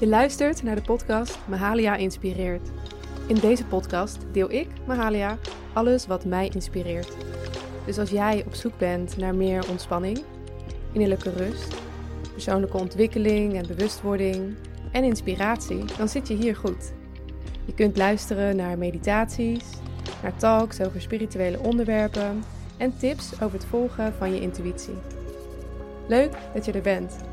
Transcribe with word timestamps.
Je 0.00 0.06
luistert 0.06 0.62
naar 0.62 0.74
de 0.74 0.82
podcast 0.82 1.38
Mahalia 1.48 1.96
Inspireert. 1.96 2.68
In 3.26 3.34
deze 3.34 3.64
podcast 3.64 4.18
deel 4.32 4.50
ik, 4.50 4.68
Mahalia, 4.86 5.38
alles 5.72 6.06
wat 6.06 6.24
mij 6.24 6.48
inspireert. 6.48 7.16
Dus 7.86 7.98
als 7.98 8.10
jij 8.10 8.42
op 8.46 8.54
zoek 8.54 8.78
bent 8.78 9.16
naar 9.16 9.34
meer 9.34 9.68
ontspanning, 9.68 10.24
innerlijke 10.92 11.30
rust, 11.30 11.74
persoonlijke 12.32 12.76
ontwikkeling 12.76 13.54
en 13.54 13.66
bewustwording 13.66 14.56
en 14.92 15.04
inspiratie, 15.04 15.84
dan 15.96 16.08
zit 16.08 16.28
je 16.28 16.34
hier 16.34 16.56
goed. 16.56 16.92
Je 17.64 17.74
kunt 17.74 17.96
luisteren 17.96 18.56
naar 18.56 18.78
meditaties, 18.78 19.64
naar 20.22 20.36
talks 20.36 20.80
over 20.80 21.00
spirituele 21.00 21.58
onderwerpen 21.58 22.44
en 22.76 22.98
tips 22.98 23.32
over 23.32 23.58
het 23.58 23.66
volgen 23.66 24.14
van 24.14 24.34
je 24.34 24.40
intuïtie. 24.40 24.98
Leuk 26.08 26.32
dat 26.54 26.64
je 26.64 26.72
er 26.72 26.82
bent. 26.82 27.27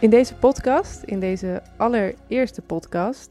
In 0.00 0.10
deze 0.10 0.34
podcast, 0.34 1.02
in 1.02 1.20
deze 1.20 1.62
allereerste 1.76 2.62
podcast, 2.62 3.30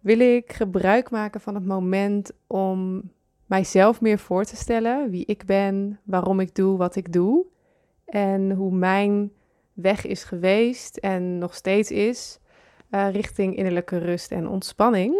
wil 0.00 0.18
ik 0.18 0.52
gebruik 0.52 1.10
maken 1.10 1.40
van 1.40 1.54
het 1.54 1.64
moment 1.64 2.30
om 2.46 3.02
mijzelf 3.46 4.00
meer 4.00 4.18
voor 4.18 4.44
te 4.44 4.56
stellen, 4.56 5.10
wie 5.10 5.24
ik 5.26 5.44
ben, 5.44 6.00
waarom 6.04 6.40
ik 6.40 6.54
doe 6.54 6.76
wat 6.76 6.96
ik 6.96 7.12
doe 7.12 7.46
en 8.04 8.50
hoe 8.50 8.72
mijn 8.72 9.32
weg 9.72 10.06
is 10.06 10.24
geweest 10.24 10.96
en 10.96 11.38
nog 11.38 11.54
steeds 11.54 11.90
is 11.90 12.38
uh, 12.90 13.10
richting 13.10 13.56
innerlijke 13.56 13.98
rust 13.98 14.32
en 14.32 14.48
ontspanning. 14.48 15.16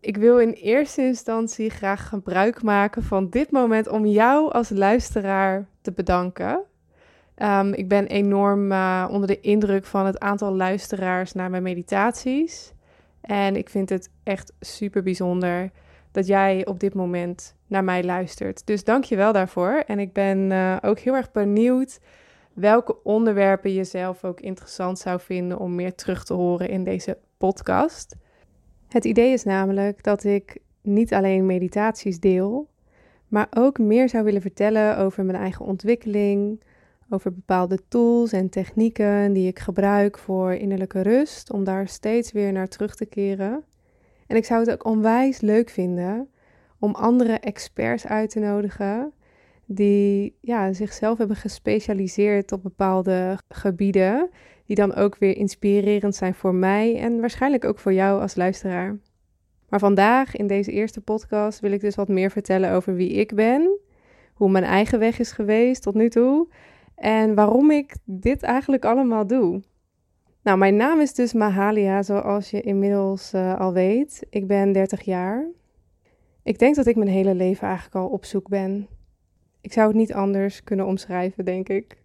Ik 0.00 0.16
wil 0.16 0.38
in 0.38 0.50
eerste 0.50 1.02
instantie 1.02 1.70
graag 1.70 2.08
gebruik 2.08 2.62
maken 2.62 3.02
van 3.02 3.30
dit 3.30 3.50
moment 3.50 3.88
om 3.88 4.06
jou 4.06 4.52
als 4.52 4.70
luisteraar 4.70 5.68
te 5.80 5.92
bedanken. 5.92 6.64
Um, 7.42 7.72
ik 7.72 7.88
ben 7.88 8.06
enorm 8.06 8.72
uh, 8.72 9.08
onder 9.10 9.28
de 9.28 9.40
indruk 9.40 9.84
van 9.84 10.06
het 10.06 10.18
aantal 10.18 10.54
luisteraars 10.54 11.32
naar 11.32 11.50
mijn 11.50 11.62
meditaties. 11.62 12.72
En 13.20 13.56
ik 13.56 13.68
vind 13.68 13.88
het 13.88 14.10
echt 14.22 14.52
super 14.60 15.02
bijzonder 15.02 15.70
dat 16.12 16.26
jij 16.26 16.66
op 16.66 16.80
dit 16.80 16.94
moment 16.94 17.54
naar 17.66 17.84
mij 17.84 18.04
luistert. 18.04 18.66
Dus 18.66 18.84
dank 18.84 19.04
je 19.04 19.16
wel 19.16 19.32
daarvoor. 19.32 19.82
En 19.86 19.98
ik 19.98 20.12
ben 20.12 20.50
uh, 20.50 20.76
ook 20.80 20.98
heel 20.98 21.14
erg 21.14 21.32
benieuwd 21.32 22.00
welke 22.52 23.02
onderwerpen 23.02 23.72
je 23.72 23.84
zelf 23.84 24.24
ook 24.24 24.40
interessant 24.40 24.98
zou 24.98 25.20
vinden 25.20 25.58
om 25.58 25.74
meer 25.74 25.94
terug 25.94 26.24
te 26.24 26.34
horen 26.34 26.68
in 26.68 26.84
deze 26.84 27.18
podcast. 27.38 28.16
Het 28.88 29.04
idee 29.04 29.32
is 29.32 29.44
namelijk 29.44 30.02
dat 30.02 30.24
ik 30.24 30.58
niet 30.82 31.14
alleen 31.14 31.46
meditaties 31.46 32.20
deel, 32.20 32.68
maar 33.28 33.46
ook 33.50 33.78
meer 33.78 34.08
zou 34.08 34.24
willen 34.24 34.40
vertellen 34.40 34.98
over 34.98 35.24
mijn 35.24 35.38
eigen 35.38 35.64
ontwikkeling, 35.64 36.62
over 37.10 37.32
bepaalde 37.32 37.78
tools 37.88 38.32
en 38.32 38.48
technieken 38.48 39.32
die 39.32 39.48
ik 39.48 39.58
gebruik 39.58 40.18
voor 40.18 40.52
innerlijke 40.52 41.00
rust, 41.00 41.52
om 41.52 41.64
daar 41.64 41.88
steeds 41.88 42.32
weer 42.32 42.52
naar 42.52 42.68
terug 42.68 42.94
te 42.94 43.06
keren. 43.06 43.64
En 44.26 44.36
ik 44.36 44.44
zou 44.44 44.60
het 44.60 44.70
ook 44.70 44.84
onwijs 44.84 45.40
leuk 45.40 45.70
vinden 45.70 46.28
om 46.78 46.94
andere 46.94 47.38
experts 47.38 48.06
uit 48.06 48.30
te 48.30 48.40
nodigen 48.40 49.12
die 49.66 50.36
ja, 50.40 50.72
zichzelf 50.72 51.18
hebben 51.18 51.36
gespecialiseerd 51.36 52.52
op 52.52 52.62
bepaalde 52.62 53.38
gebieden, 53.48 54.30
die 54.66 54.76
dan 54.76 54.94
ook 54.94 55.16
weer 55.16 55.36
inspirerend 55.36 56.14
zijn 56.14 56.34
voor 56.34 56.54
mij 56.54 56.98
en 56.98 57.20
waarschijnlijk 57.20 57.64
ook 57.64 57.78
voor 57.78 57.92
jou 57.92 58.20
als 58.20 58.34
luisteraar. 58.34 58.98
Maar 59.68 59.80
vandaag 59.80 60.36
in 60.36 60.46
deze 60.46 60.72
eerste 60.72 61.00
podcast 61.00 61.60
wil 61.60 61.72
ik 61.72 61.80
dus 61.80 61.94
wat 61.94 62.08
meer 62.08 62.30
vertellen 62.30 62.72
over 62.72 62.94
wie 62.94 63.10
ik 63.10 63.34
ben, 63.34 63.78
hoe 64.34 64.50
mijn 64.50 64.64
eigen 64.64 64.98
weg 64.98 65.18
is 65.18 65.32
geweest 65.32 65.82
tot 65.82 65.94
nu 65.94 66.08
toe 66.08 66.48
en 67.04 67.34
waarom 67.34 67.70
ik 67.70 67.94
dit 68.04 68.42
eigenlijk 68.42 68.84
allemaal 68.84 69.26
doe. 69.26 69.62
Nou, 70.42 70.58
mijn 70.58 70.76
naam 70.76 71.00
is 71.00 71.14
dus 71.14 71.32
Mahalia, 71.32 72.02
zoals 72.02 72.50
je 72.50 72.60
inmiddels 72.60 73.34
uh, 73.34 73.60
al 73.60 73.72
weet. 73.72 74.26
Ik 74.30 74.46
ben 74.46 74.72
30 74.72 75.02
jaar. 75.02 75.46
Ik 76.42 76.58
denk 76.58 76.74
dat 76.74 76.86
ik 76.86 76.96
mijn 76.96 77.08
hele 77.08 77.34
leven 77.34 77.66
eigenlijk 77.66 77.96
al 77.96 78.08
op 78.08 78.24
zoek 78.24 78.48
ben. 78.48 78.86
Ik 79.60 79.72
zou 79.72 79.86
het 79.88 79.96
niet 79.96 80.12
anders 80.12 80.64
kunnen 80.64 80.86
omschrijven, 80.86 81.44
denk 81.44 81.68
ik. 81.68 82.02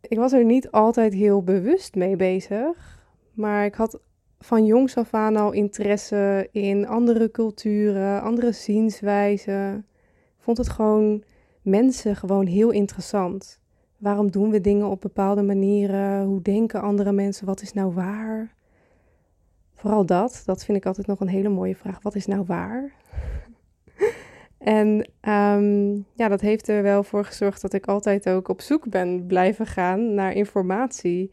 Ik 0.00 0.18
was 0.18 0.32
er 0.32 0.44
niet 0.44 0.70
altijd 0.70 1.14
heel 1.14 1.42
bewust 1.42 1.94
mee 1.94 2.16
bezig, 2.16 2.98
maar 3.32 3.64
ik 3.64 3.74
had 3.74 4.00
van 4.38 4.64
jongs 4.64 4.96
af 4.96 5.14
aan 5.14 5.36
al 5.36 5.52
interesse 5.52 6.48
in 6.52 6.86
andere 6.86 7.30
culturen, 7.30 8.22
andere 8.22 8.52
zienswijzen. 8.52 9.76
Ik 10.38 10.44
vond 10.44 10.58
het 10.58 10.68
gewoon 10.68 11.22
mensen 11.62 12.16
gewoon 12.16 12.46
heel 12.46 12.70
interessant. 12.70 13.60
Waarom 14.00 14.30
doen 14.30 14.50
we 14.50 14.60
dingen 14.60 14.86
op 14.86 15.00
bepaalde 15.00 15.42
manieren? 15.42 16.24
Hoe 16.24 16.42
denken 16.42 16.80
andere 16.80 17.12
mensen? 17.12 17.46
Wat 17.46 17.62
is 17.62 17.72
nou 17.72 17.94
waar? 17.94 18.54
Vooral 19.74 20.06
dat, 20.06 20.42
dat 20.44 20.64
vind 20.64 20.78
ik 20.78 20.86
altijd 20.86 21.06
nog 21.06 21.20
een 21.20 21.28
hele 21.28 21.48
mooie 21.48 21.76
vraag. 21.76 22.02
Wat 22.02 22.14
is 22.14 22.26
nou 22.26 22.44
waar? 22.46 22.92
en 24.58 24.88
um, 25.28 26.06
ja, 26.14 26.28
dat 26.28 26.40
heeft 26.40 26.68
er 26.68 26.82
wel 26.82 27.02
voor 27.02 27.24
gezorgd 27.24 27.60
dat 27.62 27.72
ik 27.72 27.86
altijd 27.86 28.28
ook 28.28 28.48
op 28.48 28.60
zoek 28.60 28.88
ben 28.88 29.26
blijven 29.26 29.66
gaan 29.66 30.14
naar 30.14 30.32
informatie 30.32 31.30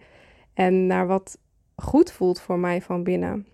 en 0.54 0.88
naar 0.88 1.08
wat 1.08 1.38
goed 1.76 2.12
voelt 2.12 2.40
voor 2.40 2.60
mij 2.60 2.82
van 2.82 3.04
binnen. 3.04 3.48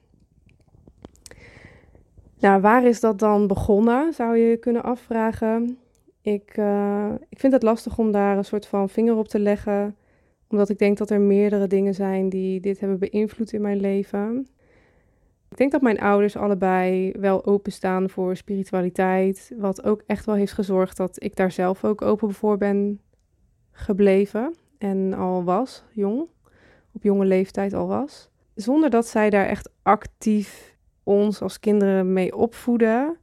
Nou, 2.39 2.61
waar 2.61 2.85
is 2.85 2.99
dat 2.99 3.19
dan 3.19 3.47
begonnen, 3.47 4.13
zou 4.13 4.37
je 4.37 4.57
kunnen 4.57 4.83
afvragen. 4.83 5.77
Ik, 6.23 6.57
uh, 6.57 7.11
ik 7.29 7.39
vind 7.39 7.53
het 7.53 7.63
lastig 7.63 7.97
om 7.97 8.11
daar 8.11 8.37
een 8.37 8.45
soort 8.45 8.65
van 8.65 8.89
vinger 8.89 9.15
op 9.15 9.27
te 9.27 9.39
leggen, 9.39 9.95
omdat 10.47 10.69
ik 10.69 10.77
denk 10.77 10.97
dat 10.97 11.09
er 11.09 11.21
meerdere 11.21 11.67
dingen 11.67 11.93
zijn 11.93 12.29
die 12.29 12.59
dit 12.59 12.79
hebben 12.79 12.99
beïnvloed 12.99 13.53
in 13.53 13.61
mijn 13.61 13.79
leven. 13.79 14.47
Ik 15.49 15.57
denk 15.57 15.71
dat 15.71 15.81
mijn 15.81 15.99
ouders 15.99 16.35
allebei 16.35 17.11
wel 17.19 17.45
openstaan 17.45 18.09
voor 18.09 18.35
spiritualiteit, 18.35 19.53
wat 19.57 19.83
ook 19.83 20.03
echt 20.07 20.25
wel 20.25 20.35
heeft 20.35 20.53
gezorgd 20.53 20.97
dat 20.97 21.23
ik 21.23 21.35
daar 21.35 21.51
zelf 21.51 21.83
ook 21.83 22.01
open 22.01 22.33
voor 22.33 22.57
ben 22.57 22.99
gebleven 23.71 24.55
en 24.77 25.13
al 25.13 25.43
was, 25.43 25.83
jong, 25.91 26.27
op 26.91 27.03
jonge 27.03 27.25
leeftijd 27.25 27.73
al 27.73 27.87
was. 27.87 28.29
Zonder 28.55 28.89
dat 28.89 29.07
zij 29.07 29.29
daar 29.29 29.45
echt 29.45 29.69
actief 29.81 30.75
ons 31.03 31.41
als 31.41 31.59
kinderen 31.59 32.13
mee 32.13 32.35
opvoeden, 32.35 33.17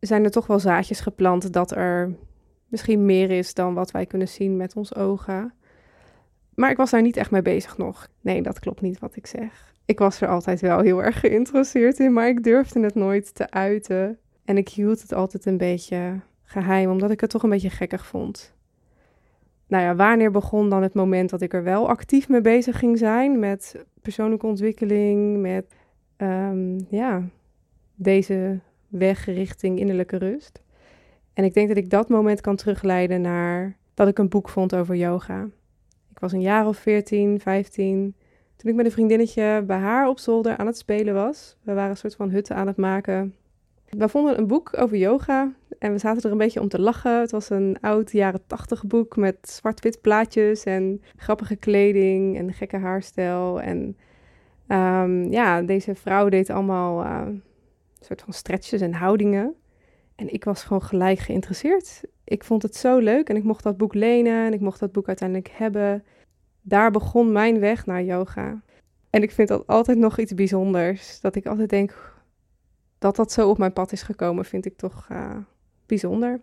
zijn 0.00 0.24
er 0.24 0.30
toch 0.30 0.46
wel 0.46 0.58
zaadjes 0.58 1.00
geplant 1.00 1.52
dat 1.52 1.70
er 1.70 2.14
misschien 2.68 3.04
meer 3.04 3.30
is 3.30 3.54
dan 3.54 3.74
wat 3.74 3.90
wij 3.90 4.06
kunnen 4.06 4.28
zien 4.28 4.56
met 4.56 4.76
ons 4.76 4.94
ogen. 4.94 5.52
Maar 6.54 6.70
ik 6.70 6.76
was 6.76 6.90
daar 6.90 7.02
niet 7.02 7.16
echt 7.16 7.30
mee 7.30 7.42
bezig 7.42 7.78
nog. 7.78 8.08
Nee, 8.20 8.42
dat 8.42 8.58
klopt 8.58 8.80
niet 8.80 8.98
wat 8.98 9.16
ik 9.16 9.26
zeg. 9.26 9.74
Ik 9.84 9.98
was 9.98 10.20
er 10.20 10.28
altijd 10.28 10.60
wel 10.60 10.80
heel 10.80 11.02
erg 11.02 11.20
geïnteresseerd 11.20 11.98
in, 11.98 12.12
maar 12.12 12.28
ik 12.28 12.44
durfde 12.44 12.80
het 12.80 12.94
nooit 12.94 13.34
te 13.34 13.50
uiten. 13.50 14.18
En 14.44 14.56
ik 14.56 14.68
hield 14.68 15.02
het 15.02 15.12
altijd 15.12 15.46
een 15.46 15.56
beetje 15.56 16.20
geheim, 16.42 16.90
omdat 16.90 17.10
ik 17.10 17.20
het 17.20 17.30
toch 17.30 17.42
een 17.42 17.50
beetje 17.50 17.70
gekkig 17.70 18.06
vond. 18.06 18.56
Nou 19.66 19.82
ja, 19.84 19.94
wanneer 19.94 20.30
begon 20.30 20.68
dan 20.68 20.82
het 20.82 20.94
moment 20.94 21.30
dat 21.30 21.40
ik 21.40 21.54
er 21.54 21.62
wel 21.62 21.88
actief 21.88 22.28
mee 22.28 22.40
bezig 22.40 22.78
ging 22.78 22.98
zijn 22.98 23.38
met 23.38 23.84
persoonlijke 24.02 24.46
ontwikkeling, 24.46 25.40
met 25.40 25.74
um, 26.16 26.86
ja, 26.90 27.22
deze 27.94 28.60
weg 28.88 29.24
richting 29.24 29.78
innerlijke 29.78 30.16
rust. 30.16 30.62
En 31.32 31.44
ik 31.44 31.54
denk 31.54 31.68
dat 31.68 31.76
ik 31.76 31.90
dat 31.90 32.08
moment 32.08 32.40
kan 32.40 32.56
terugleiden 32.56 33.20
naar 33.20 33.76
dat 33.94 34.08
ik 34.08 34.18
een 34.18 34.28
boek 34.28 34.48
vond 34.48 34.74
over 34.74 34.96
yoga. 34.96 35.48
Ik 36.10 36.18
was 36.18 36.32
een 36.32 36.40
jaar 36.40 36.66
of 36.66 36.76
14, 36.76 37.40
15 37.40 38.14
toen 38.56 38.70
ik 38.70 38.76
met 38.76 38.86
een 38.86 38.92
vriendinnetje 38.92 39.62
bij 39.66 39.78
haar 39.78 40.08
op 40.08 40.18
zolder 40.18 40.56
aan 40.56 40.66
het 40.66 40.78
spelen 40.78 41.14
was. 41.14 41.56
We 41.62 41.74
waren 41.74 41.90
een 41.90 41.96
soort 41.96 42.14
van 42.14 42.30
hutten 42.30 42.56
aan 42.56 42.66
het 42.66 42.76
maken. 42.76 43.34
We 43.88 44.08
vonden 44.08 44.38
een 44.38 44.46
boek 44.46 44.78
over 44.78 44.96
yoga 44.96 45.52
en 45.78 45.92
we 45.92 45.98
zaten 45.98 46.22
er 46.22 46.30
een 46.30 46.38
beetje 46.38 46.60
om 46.60 46.68
te 46.68 46.80
lachen. 46.80 47.20
Het 47.20 47.30
was 47.30 47.50
een 47.50 47.76
oud 47.80 48.12
jaren 48.12 48.46
tachtig 48.46 48.86
boek 48.86 49.16
met 49.16 49.36
zwart-wit 49.42 50.00
plaatjes 50.00 50.64
en 50.64 51.02
grappige 51.16 51.56
kleding 51.56 52.38
en 52.38 52.52
gekke 52.52 52.76
haarstijl. 52.76 53.60
En 53.60 53.96
um, 54.68 55.30
ja, 55.30 55.62
deze 55.62 55.94
vrouw 55.94 56.28
deed 56.28 56.50
allemaal 56.50 57.04
uh, 57.04 57.22
soort 58.00 58.22
van 58.22 58.32
stretches 58.32 58.80
en 58.80 58.92
houdingen. 58.92 59.54
En 60.14 60.32
ik 60.32 60.44
was 60.44 60.62
gewoon 60.62 60.82
gelijk 60.82 61.18
geïnteresseerd. 61.18 62.00
Ik 62.24 62.44
vond 62.44 62.62
het 62.62 62.76
zo 62.76 62.98
leuk 62.98 63.28
en 63.28 63.36
ik 63.36 63.44
mocht 63.44 63.62
dat 63.62 63.76
boek 63.76 63.94
lenen 63.94 64.46
en 64.46 64.52
ik 64.52 64.60
mocht 64.60 64.80
dat 64.80 64.92
boek 64.92 65.06
uiteindelijk 65.06 65.50
hebben. 65.52 66.04
Daar 66.62 66.90
begon 66.90 67.32
mijn 67.32 67.58
weg 67.60 67.86
naar 67.86 68.02
yoga. 68.02 68.62
En 69.10 69.22
ik 69.22 69.30
vind 69.30 69.48
dat 69.48 69.66
altijd 69.66 69.98
nog 69.98 70.18
iets 70.18 70.34
bijzonders. 70.34 71.20
Dat 71.20 71.34
ik 71.34 71.46
altijd 71.46 71.70
denk 71.70 72.16
dat 72.98 73.16
dat 73.16 73.32
zo 73.32 73.48
op 73.48 73.58
mijn 73.58 73.72
pad 73.72 73.92
is 73.92 74.02
gekomen, 74.02 74.44
vind 74.44 74.66
ik 74.66 74.76
toch 74.76 75.08
uh, 75.12 75.36
bijzonder. 75.86 76.40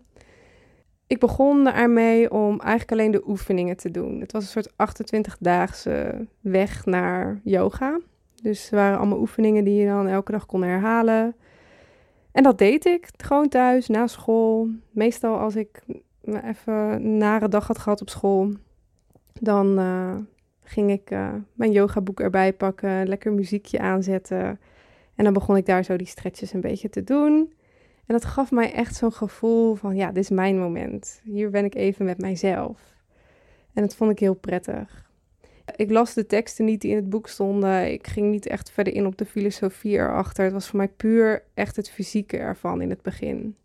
Ik 1.07 1.19
begon 1.19 1.74
ermee 1.74 2.31
om 2.31 2.60
eigenlijk 2.60 2.92
alleen 2.92 3.12
de 3.12 3.28
oefeningen 3.28 3.78
te 3.78 3.92
doen. 3.92 4.19
Het 4.19 4.31
was 4.31 4.44
een 4.44 4.63
soort 4.63 4.72
28-daagse 4.72 6.28
weg 6.40 6.86
naar 6.86 7.42
yoga. 7.44 8.00
Dus 8.42 8.72
er 8.72 8.76
waren 8.76 8.98
allemaal 8.98 9.20
oefeningen 9.20 9.64
die 9.64 9.76
je 9.76 9.88
dan 9.88 10.08
elke 10.08 10.32
dag 10.32 10.46
kon 10.46 10.64
herhalen. 10.64 11.36
En 12.32 12.44
dat 12.44 12.58
deed 12.58 12.86
ik 12.86 13.10
gewoon 13.18 13.48
thuis, 13.48 13.88
na 13.88 14.08
school. 14.08 14.70
Meestal 14.92 15.38
als 15.40 15.56
ik 15.56 15.82
even 16.24 16.74
een 16.74 17.18
nare 17.18 17.48
dag 17.48 17.68
had 17.68 17.78
gehad 17.78 18.02
op 18.02 18.10
school, 18.10 18.52
dan 19.40 19.80
uh, 19.80 20.16
ging 20.64 20.92
ik 20.92 21.12
uh, 21.12 21.34
mijn 21.54 21.72
yogaboek 21.72 22.20
erbij 22.20 22.54
pakken, 22.54 23.08
lekker 23.08 23.34
muziekje 23.34 23.80
aanzetten. 23.80 24.60
En 25.16 25.24
dan 25.24 25.34
begon 25.34 25.58
ik 25.58 25.66
daar 25.66 25.84
zo 25.84 25.96
die 25.96 26.08
stretches 26.08 26.54
een 26.54 26.62
beetje 26.62 26.90
te 26.90 27.04
doen. 27.04 27.54
En 28.06 28.14
dat 28.14 28.26
gaf 28.26 28.52
mij 28.52 28.74
echt 28.74 28.96
zo'n 28.96 29.14
gevoel 29.14 29.76
van, 29.76 29.96
ja, 29.96 30.08
dit 30.08 30.24
is 30.24 30.30
mijn 30.30 30.60
moment. 30.60 31.22
Hier 31.24 31.50
ben 31.50 31.66
ik 31.66 31.76
even 31.76 32.06
met 32.06 32.18
mijzelf. 32.18 32.80
En 33.74 33.81
dat 33.81 33.96
vond 33.96 34.12
ik 34.12 34.20
heel 34.20 34.34
prettig. 34.34 35.10
Ik 35.76 35.92
las 35.92 36.14
de 36.14 36.26
teksten 36.26 36.66
niet 36.66 36.82
die 36.82 36.92
in 36.92 36.96
het 36.96 37.10
boek 37.10 37.28
stonden. 37.28 37.92
Ik 37.92 38.08
ging 38.08 38.32
niet 38.32 38.48
echt 38.48 38.72
verder 38.72 38.94
in 38.94 39.06
op 39.06 39.18
de 39.18 39.26
filosofie 39.26 39.98
erachter. 39.98 40.44
Het 40.44 40.54
was 40.54 40.68
voor 40.68 40.78
mij 40.78 40.88
puur 40.88 41.44
echt 41.54 41.76
het 41.76 41.90
fysieke 41.90 42.38
ervan 42.38 42.82
in 42.82 42.90
het 42.90 43.02
begin. 43.02 43.56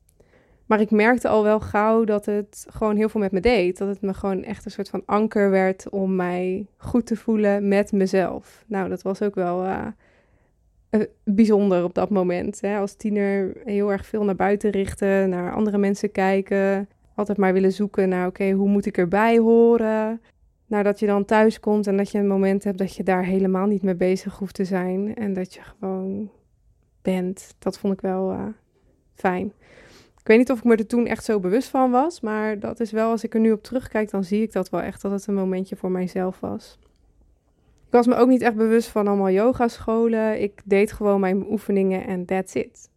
Maar 0.66 0.80
ik 0.80 0.90
merkte 0.90 1.28
al 1.28 1.42
wel 1.42 1.60
gauw 1.60 2.04
dat 2.04 2.26
het 2.26 2.66
gewoon 2.68 2.96
heel 2.96 3.08
veel 3.08 3.20
met 3.20 3.32
me 3.32 3.40
deed. 3.40 3.78
Dat 3.78 3.88
het 3.88 4.00
me 4.00 4.14
gewoon 4.14 4.42
echt 4.44 4.64
een 4.64 4.70
soort 4.70 4.88
van 4.88 5.02
anker 5.06 5.50
werd 5.50 5.88
om 5.88 6.16
mij 6.16 6.66
goed 6.76 7.06
te 7.06 7.16
voelen 7.16 7.68
met 7.68 7.92
mezelf. 7.92 8.64
Nou, 8.66 8.88
dat 8.88 9.02
was 9.02 9.22
ook 9.22 9.34
wel 9.34 9.64
uh, 9.64 9.86
bijzonder 11.24 11.84
op 11.84 11.94
dat 11.94 12.10
moment. 12.10 12.60
Hè? 12.60 12.78
Als 12.78 12.94
tiener 12.94 13.56
heel 13.64 13.92
erg 13.92 14.06
veel 14.06 14.24
naar 14.24 14.36
buiten 14.36 14.70
richten, 14.70 15.28
naar 15.28 15.52
andere 15.52 15.78
mensen 15.78 16.12
kijken. 16.12 16.88
Altijd 17.14 17.38
maar 17.38 17.52
willen 17.52 17.72
zoeken 17.72 18.08
naar, 18.08 18.26
oké, 18.26 18.50
hoe 18.50 18.68
moet 18.68 18.86
ik 18.86 18.98
erbij 18.98 19.38
horen? 19.38 20.20
Nadat 20.70 20.98
je 20.98 21.06
dan 21.06 21.24
thuis 21.24 21.60
komt 21.60 21.86
en 21.86 21.96
dat 21.96 22.10
je 22.10 22.18
een 22.18 22.26
moment 22.26 22.64
hebt 22.64 22.78
dat 22.78 22.96
je 22.96 23.02
daar 23.02 23.24
helemaal 23.24 23.66
niet 23.66 23.82
mee 23.82 23.94
bezig 23.94 24.38
hoeft 24.38 24.54
te 24.54 24.64
zijn. 24.64 25.14
En 25.14 25.32
dat 25.32 25.54
je 25.54 25.60
gewoon 25.60 26.30
bent. 27.02 27.54
Dat 27.58 27.78
vond 27.78 27.92
ik 27.92 28.00
wel 28.00 28.32
uh, 28.32 28.46
fijn. 29.14 29.52
Ik 30.20 30.26
weet 30.26 30.38
niet 30.38 30.50
of 30.50 30.58
ik 30.58 30.64
me 30.64 30.76
er 30.76 30.86
toen 30.86 31.06
echt 31.06 31.24
zo 31.24 31.40
bewust 31.40 31.68
van 31.68 31.90
was, 31.90 32.20
maar 32.20 32.58
dat 32.58 32.80
is 32.80 32.90
wel, 32.90 33.10
als 33.10 33.24
ik 33.24 33.34
er 33.34 33.40
nu 33.40 33.52
op 33.52 33.62
terugkijk, 33.62 34.10
dan 34.10 34.24
zie 34.24 34.42
ik 34.42 34.52
dat 34.52 34.70
wel 34.70 34.80
echt 34.80 35.02
dat 35.02 35.12
het 35.12 35.26
een 35.26 35.34
momentje 35.34 35.76
voor 35.76 35.90
mijzelf 35.90 36.40
was. 36.40 36.78
Ik 37.86 37.92
was 37.96 38.06
me 38.06 38.14
ook 38.14 38.28
niet 38.28 38.42
echt 38.42 38.56
bewust 38.56 38.88
van 38.88 39.06
allemaal 39.06 39.30
yogascholen. 39.30 40.42
Ik 40.42 40.62
deed 40.64 40.92
gewoon 40.92 41.20
mijn 41.20 41.50
oefeningen 41.50 42.06
en 42.06 42.24
that's 42.24 42.54
it. 42.54 42.89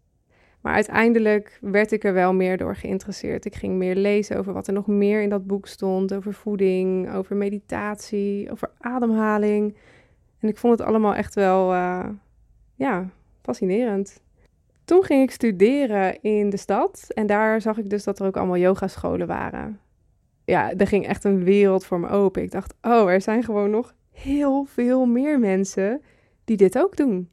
Maar 0.63 0.73
uiteindelijk 0.73 1.57
werd 1.61 1.91
ik 1.91 2.03
er 2.03 2.13
wel 2.13 2.33
meer 2.33 2.57
door 2.57 2.75
geïnteresseerd. 2.75 3.45
Ik 3.45 3.55
ging 3.55 3.75
meer 3.75 3.95
lezen 3.95 4.37
over 4.37 4.53
wat 4.53 4.67
er 4.67 4.73
nog 4.73 4.87
meer 4.87 5.21
in 5.21 5.29
dat 5.29 5.47
boek 5.47 5.67
stond. 5.67 6.13
Over 6.13 6.33
voeding, 6.33 7.13
over 7.13 7.35
meditatie, 7.35 8.51
over 8.51 8.71
ademhaling. 8.79 9.77
En 10.39 10.49
ik 10.49 10.57
vond 10.57 10.79
het 10.79 10.87
allemaal 10.87 11.15
echt 11.15 11.35
wel, 11.35 11.73
uh, 11.73 12.05
ja, 12.75 13.09
fascinerend. 13.41 14.21
Toen 14.85 15.03
ging 15.03 15.21
ik 15.21 15.31
studeren 15.31 16.21
in 16.21 16.49
de 16.49 16.57
stad 16.57 17.05
en 17.07 17.27
daar 17.27 17.61
zag 17.61 17.77
ik 17.77 17.89
dus 17.89 18.03
dat 18.03 18.19
er 18.19 18.25
ook 18.25 18.37
allemaal 18.37 18.57
yogascholen 18.57 19.27
waren. 19.27 19.79
Ja, 20.45 20.73
er 20.73 20.87
ging 20.87 21.07
echt 21.07 21.23
een 21.23 21.43
wereld 21.43 21.85
voor 21.85 21.99
me 21.99 22.09
open. 22.09 22.41
Ik 22.41 22.51
dacht, 22.51 22.73
oh, 22.81 23.11
er 23.11 23.21
zijn 23.21 23.43
gewoon 23.43 23.69
nog 23.69 23.93
heel 24.11 24.65
veel 24.65 25.05
meer 25.05 25.39
mensen 25.39 26.01
die 26.43 26.57
dit 26.57 26.77
ook 26.77 26.95
doen. 26.97 27.29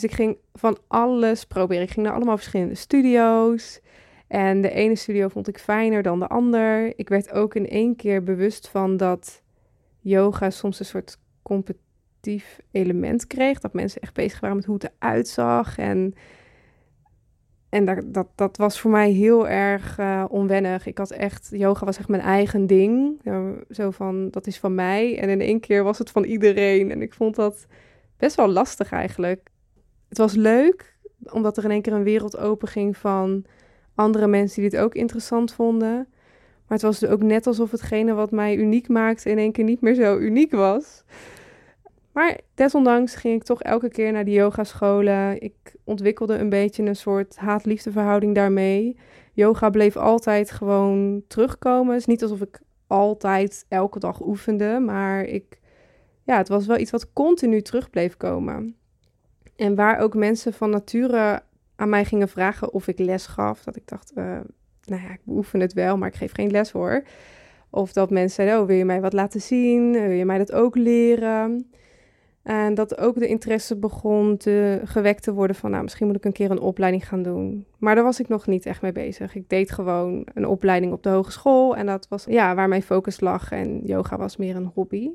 Dus 0.00 0.10
ik 0.10 0.16
ging 0.16 0.36
van 0.52 0.78
alles 0.88 1.44
proberen. 1.44 1.82
Ik 1.82 1.90
ging 1.90 2.06
naar 2.06 2.14
allemaal 2.14 2.36
verschillende 2.36 2.74
studio's. 2.74 3.80
En 4.26 4.60
de 4.60 4.70
ene 4.70 4.96
studio 4.96 5.28
vond 5.28 5.48
ik 5.48 5.58
fijner 5.58 6.02
dan 6.02 6.18
de 6.18 6.28
ander. 6.28 6.98
Ik 6.98 7.08
werd 7.08 7.32
ook 7.32 7.54
in 7.54 7.68
één 7.68 7.96
keer 7.96 8.22
bewust 8.22 8.68
van 8.68 8.96
dat 8.96 9.42
yoga 10.00 10.50
soms 10.50 10.78
een 10.78 10.84
soort 10.84 11.18
competitief 11.42 12.60
element 12.70 13.26
kreeg. 13.26 13.60
Dat 13.60 13.72
mensen 13.72 14.00
echt 14.00 14.14
bezig 14.14 14.40
waren 14.40 14.56
met 14.56 14.64
hoe 14.64 14.74
het 14.74 14.90
eruit 14.98 15.28
zag. 15.28 15.78
En 15.78 16.14
en 17.68 17.84
dat, 17.84 18.04
dat, 18.06 18.26
dat 18.34 18.56
was 18.56 18.80
voor 18.80 18.90
mij 18.90 19.10
heel 19.10 19.48
erg 19.48 19.98
uh, 19.98 20.24
onwennig. 20.28 20.86
Ik 20.86 20.98
had 20.98 21.10
echt, 21.10 21.48
yoga 21.52 21.84
was 21.84 21.98
echt 21.98 22.08
mijn 22.08 22.22
eigen 22.22 22.66
ding. 22.66 23.20
Zo 23.70 23.90
van, 23.90 24.30
dat 24.30 24.46
is 24.46 24.58
van 24.58 24.74
mij. 24.74 25.18
En 25.18 25.28
in 25.28 25.40
één 25.40 25.60
keer 25.60 25.82
was 25.82 25.98
het 25.98 26.10
van 26.10 26.24
iedereen. 26.24 26.90
En 26.90 27.02
ik 27.02 27.14
vond 27.14 27.34
dat 27.34 27.66
best 28.16 28.36
wel 28.36 28.48
lastig 28.48 28.92
eigenlijk. 28.92 29.49
Het 30.10 30.18
was 30.18 30.34
leuk, 30.34 30.96
omdat 31.32 31.56
er 31.56 31.64
in 31.64 31.70
één 31.70 31.82
keer 31.82 31.92
een 31.92 32.02
wereld 32.02 32.36
open 32.36 32.68
ging 32.68 32.96
van 32.96 33.44
andere 33.94 34.26
mensen 34.26 34.60
die 34.60 34.70
dit 34.70 34.80
ook 34.80 34.94
interessant 34.94 35.52
vonden. 35.52 35.94
Maar 36.66 36.78
het 36.78 36.82
was 36.82 36.98
dus 36.98 37.08
ook 37.08 37.22
net 37.22 37.46
alsof 37.46 37.70
hetgene 37.70 38.12
wat 38.14 38.30
mij 38.30 38.56
uniek 38.56 38.88
maakte 38.88 39.30
in 39.30 39.38
één 39.38 39.52
keer 39.52 39.64
niet 39.64 39.80
meer 39.80 39.94
zo 39.94 40.18
uniek 40.18 40.52
was. 40.52 41.04
Maar 42.12 42.40
desondanks 42.54 43.14
ging 43.14 43.34
ik 43.34 43.42
toch 43.42 43.62
elke 43.62 43.88
keer 43.88 44.12
naar 44.12 44.24
die 44.24 44.34
yogascholen. 44.34 45.42
Ik 45.42 45.76
ontwikkelde 45.84 46.34
een 46.34 46.48
beetje 46.48 46.82
een 46.82 46.96
soort 46.96 47.36
haat-liefde 47.36 47.92
verhouding 47.92 48.34
daarmee. 48.34 48.96
Yoga 49.32 49.70
bleef 49.70 49.96
altijd 49.96 50.50
gewoon 50.50 51.22
terugkomen. 51.26 51.92
Het 51.92 52.00
is 52.00 52.06
niet 52.06 52.22
alsof 52.22 52.40
ik 52.40 52.60
altijd 52.86 53.64
elke 53.68 53.98
dag 53.98 54.20
oefende, 54.20 54.78
maar 54.78 55.24
ik, 55.24 55.60
ja, 56.24 56.36
het 56.36 56.48
was 56.48 56.66
wel 56.66 56.78
iets 56.78 56.90
wat 56.90 57.12
continu 57.12 57.62
terug 57.62 57.90
bleef 57.90 58.16
komen. 58.16 58.79
En 59.60 59.74
waar 59.74 59.98
ook 59.98 60.14
mensen 60.14 60.52
van 60.52 60.70
nature 60.70 61.42
aan 61.76 61.88
mij 61.88 62.04
gingen 62.04 62.28
vragen 62.28 62.72
of 62.72 62.88
ik 62.88 62.98
les 62.98 63.26
gaf. 63.26 63.62
Dat 63.62 63.76
ik 63.76 63.88
dacht, 63.88 64.12
uh, 64.14 64.24
nou 64.84 65.02
ja, 65.02 65.10
ik 65.10 65.20
beoefen 65.24 65.60
het 65.60 65.72
wel, 65.72 65.96
maar 65.96 66.08
ik 66.08 66.14
geef 66.14 66.32
geen 66.34 66.50
les 66.50 66.70
hoor. 66.70 67.02
Of 67.70 67.92
dat 67.92 68.10
mensen 68.10 68.34
zeiden, 68.34 68.60
oh, 68.60 68.66
wil 68.66 68.76
je 68.76 68.84
mij 68.84 69.00
wat 69.00 69.12
laten 69.12 69.40
zien? 69.40 69.92
Wil 69.92 70.10
je 70.10 70.24
mij 70.24 70.38
dat 70.38 70.52
ook 70.52 70.76
leren? 70.76 71.70
En 72.42 72.74
dat 72.74 72.98
ook 72.98 73.18
de 73.18 73.26
interesse 73.26 73.76
begon 73.76 74.36
te, 74.36 74.80
gewekt 74.84 75.22
te 75.22 75.32
worden 75.32 75.56
van, 75.56 75.70
nou, 75.70 75.82
misschien 75.82 76.06
moet 76.06 76.16
ik 76.16 76.24
een 76.24 76.32
keer 76.32 76.50
een 76.50 76.60
opleiding 76.60 77.08
gaan 77.08 77.22
doen. 77.22 77.66
Maar 77.78 77.94
daar 77.94 78.04
was 78.04 78.20
ik 78.20 78.28
nog 78.28 78.46
niet 78.46 78.66
echt 78.66 78.82
mee 78.82 78.92
bezig. 78.92 79.34
Ik 79.34 79.48
deed 79.48 79.70
gewoon 79.70 80.26
een 80.34 80.46
opleiding 80.46 80.92
op 80.92 81.02
de 81.02 81.08
hogeschool 81.08 81.76
en 81.76 81.86
dat 81.86 82.08
was 82.08 82.24
ja, 82.24 82.54
waar 82.54 82.68
mijn 82.68 82.82
focus 82.82 83.20
lag. 83.20 83.52
En 83.52 83.80
yoga 83.84 84.16
was 84.16 84.36
meer 84.36 84.56
een 84.56 84.70
hobby. 84.74 85.10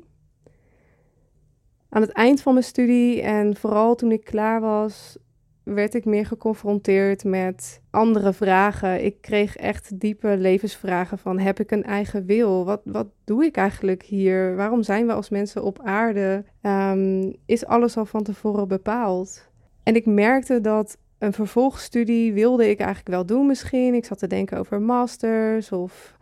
Aan 1.96 2.02
het 2.02 2.12
eind 2.12 2.40
van 2.40 2.52
mijn 2.52 2.64
studie 2.64 3.22
en 3.22 3.56
vooral 3.56 3.94
toen 3.94 4.12
ik 4.12 4.24
klaar 4.24 4.60
was, 4.60 5.16
werd 5.62 5.94
ik 5.94 6.04
meer 6.04 6.26
geconfronteerd 6.26 7.24
met 7.24 7.80
andere 7.90 8.32
vragen. 8.32 9.04
Ik 9.04 9.20
kreeg 9.20 9.56
echt 9.56 10.00
diepe 10.00 10.36
levensvragen 10.36 11.18
van 11.18 11.38
heb 11.38 11.60
ik 11.60 11.70
een 11.70 11.84
eigen 11.84 12.26
wil? 12.26 12.64
Wat, 12.64 12.80
wat 12.84 13.06
doe 13.24 13.44
ik 13.44 13.56
eigenlijk 13.56 14.02
hier? 14.02 14.56
Waarom 14.56 14.82
zijn 14.82 15.06
we 15.06 15.12
als 15.12 15.28
mensen 15.28 15.62
op 15.62 15.80
aarde? 15.82 16.44
Ehm, 16.60 17.32
is 17.46 17.66
alles 17.66 17.96
al 17.96 18.06
van 18.06 18.22
tevoren 18.22 18.68
bepaald? 18.68 19.48
En 19.82 19.94
ik 19.94 20.06
merkte 20.06 20.60
dat 20.60 20.98
een 21.18 21.32
vervolgstudie 21.32 22.32
wilde 22.32 22.70
ik 22.70 22.78
eigenlijk 22.78 23.08
wel 23.08 23.26
doen 23.26 23.46
misschien. 23.46 23.94
Ik 23.94 24.04
zat 24.04 24.18
te 24.18 24.26
denken 24.26 24.58
over 24.58 24.82
masters 24.82 25.72
of 25.72 26.16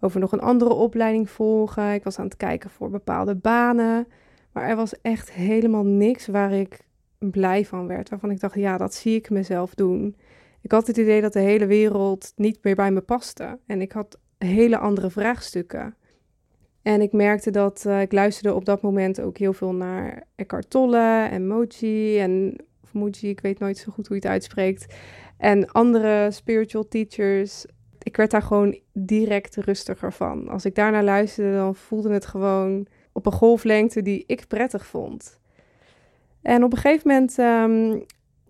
over 0.00 0.20
nog 0.20 0.32
een 0.32 0.40
andere 0.40 0.72
opleiding 0.72 1.30
volgen. 1.30 1.92
Ik 1.92 2.04
was 2.04 2.18
aan 2.18 2.24
het 2.24 2.36
kijken 2.36 2.70
voor 2.70 2.90
bepaalde 2.90 3.34
banen. 3.34 4.06
Maar 4.52 4.68
er 4.68 4.76
was 4.76 5.00
echt 5.00 5.32
helemaal 5.32 5.84
niks 5.84 6.26
waar 6.26 6.52
ik 6.52 6.86
blij 7.18 7.64
van 7.64 7.86
werd. 7.86 8.08
Waarvan 8.08 8.30
ik 8.30 8.40
dacht, 8.40 8.54
ja, 8.54 8.76
dat 8.76 8.94
zie 8.94 9.14
ik 9.14 9.30
mezelf 9.30 9.74
doen. 9.74 10.16
Ik 10.60 10.72
had 10.72 10.86
het 10.86 10.96
idee 10.96 11.20
dat 11.20 11.32
de 11.32 11.40
hele 11.40 11.66
wereld 11.66 12.32
niet 12.36 12.58
meer 12.62 12.74
bij 12.74 12.90
me 12.90 13.00
paste. 13.00 13.58
En 13.66 13.80
ik 13.80 13.92
had 13.92 14.18
hele 14.38 14.78
andere 14.78 15.10
vraagstukken. 15.10 15.94
En 16.82 17.00
ik 17.00 17.12
merkte 17.12 17.50
dat 17.50 17.84
uh, 17.86 18.00
ik 18.00 18.12
luisterde 18.12 18.54
op 18.54 18.64
dat 18.64 18.82
moment 18.82 19.20
ook 19.20 19.38
heel 19.38 19.52
veel 19.52 19.74
naar 19.74 20.26
Eckhart 20.34 20.70
Tolle 20.70 21.28
en 21.30 21.46
Moji 21.46 22.18
en 22.18 22.56
of 22.92 23.20
ik 23.20 23.40
weet 23.40 23.58
nooit 23.58 23.78
zo 23.78 23.92
goed 23.92 24.06
hoe 24.06 24.16
je 24.16 24.22
het 24.22 24.32
uitspreekt. 24.32 24.94
En 25.36 25.70
andere 25.72 26.30
spiritual 26.30 26.88
teachers. 26.88 27.64
Ik 28.02 28.16
werd 28.16 28.30
daar 28.30 28.42
gewoon 28.42 28.78
direct 28.92 29.56
rustiger 29.56 30.12
van. 30.12 30.48
Als 30.48 30.64
ik 30.64 30.74
daarnaar 30.74 31.04
luisterde, 31.04 31.56
dan 31.56 31.74
voelde 31.74 32.12
het 32.12 32.26
gewoon 32.26 32.86
op 33.12 33.26
een 33.26 33.32
golflengte 33.32 34.02
die 34.02 34.24
ik 34.26 34.44
prettig 34.48 34.86
vond. 34.86 35.40
En 36.42 36.64
op 36.64 36.72
een 36.72 36.78
gegeven 36.78 37.08
moment 37.08 37.38
ehm, 37.38 37.98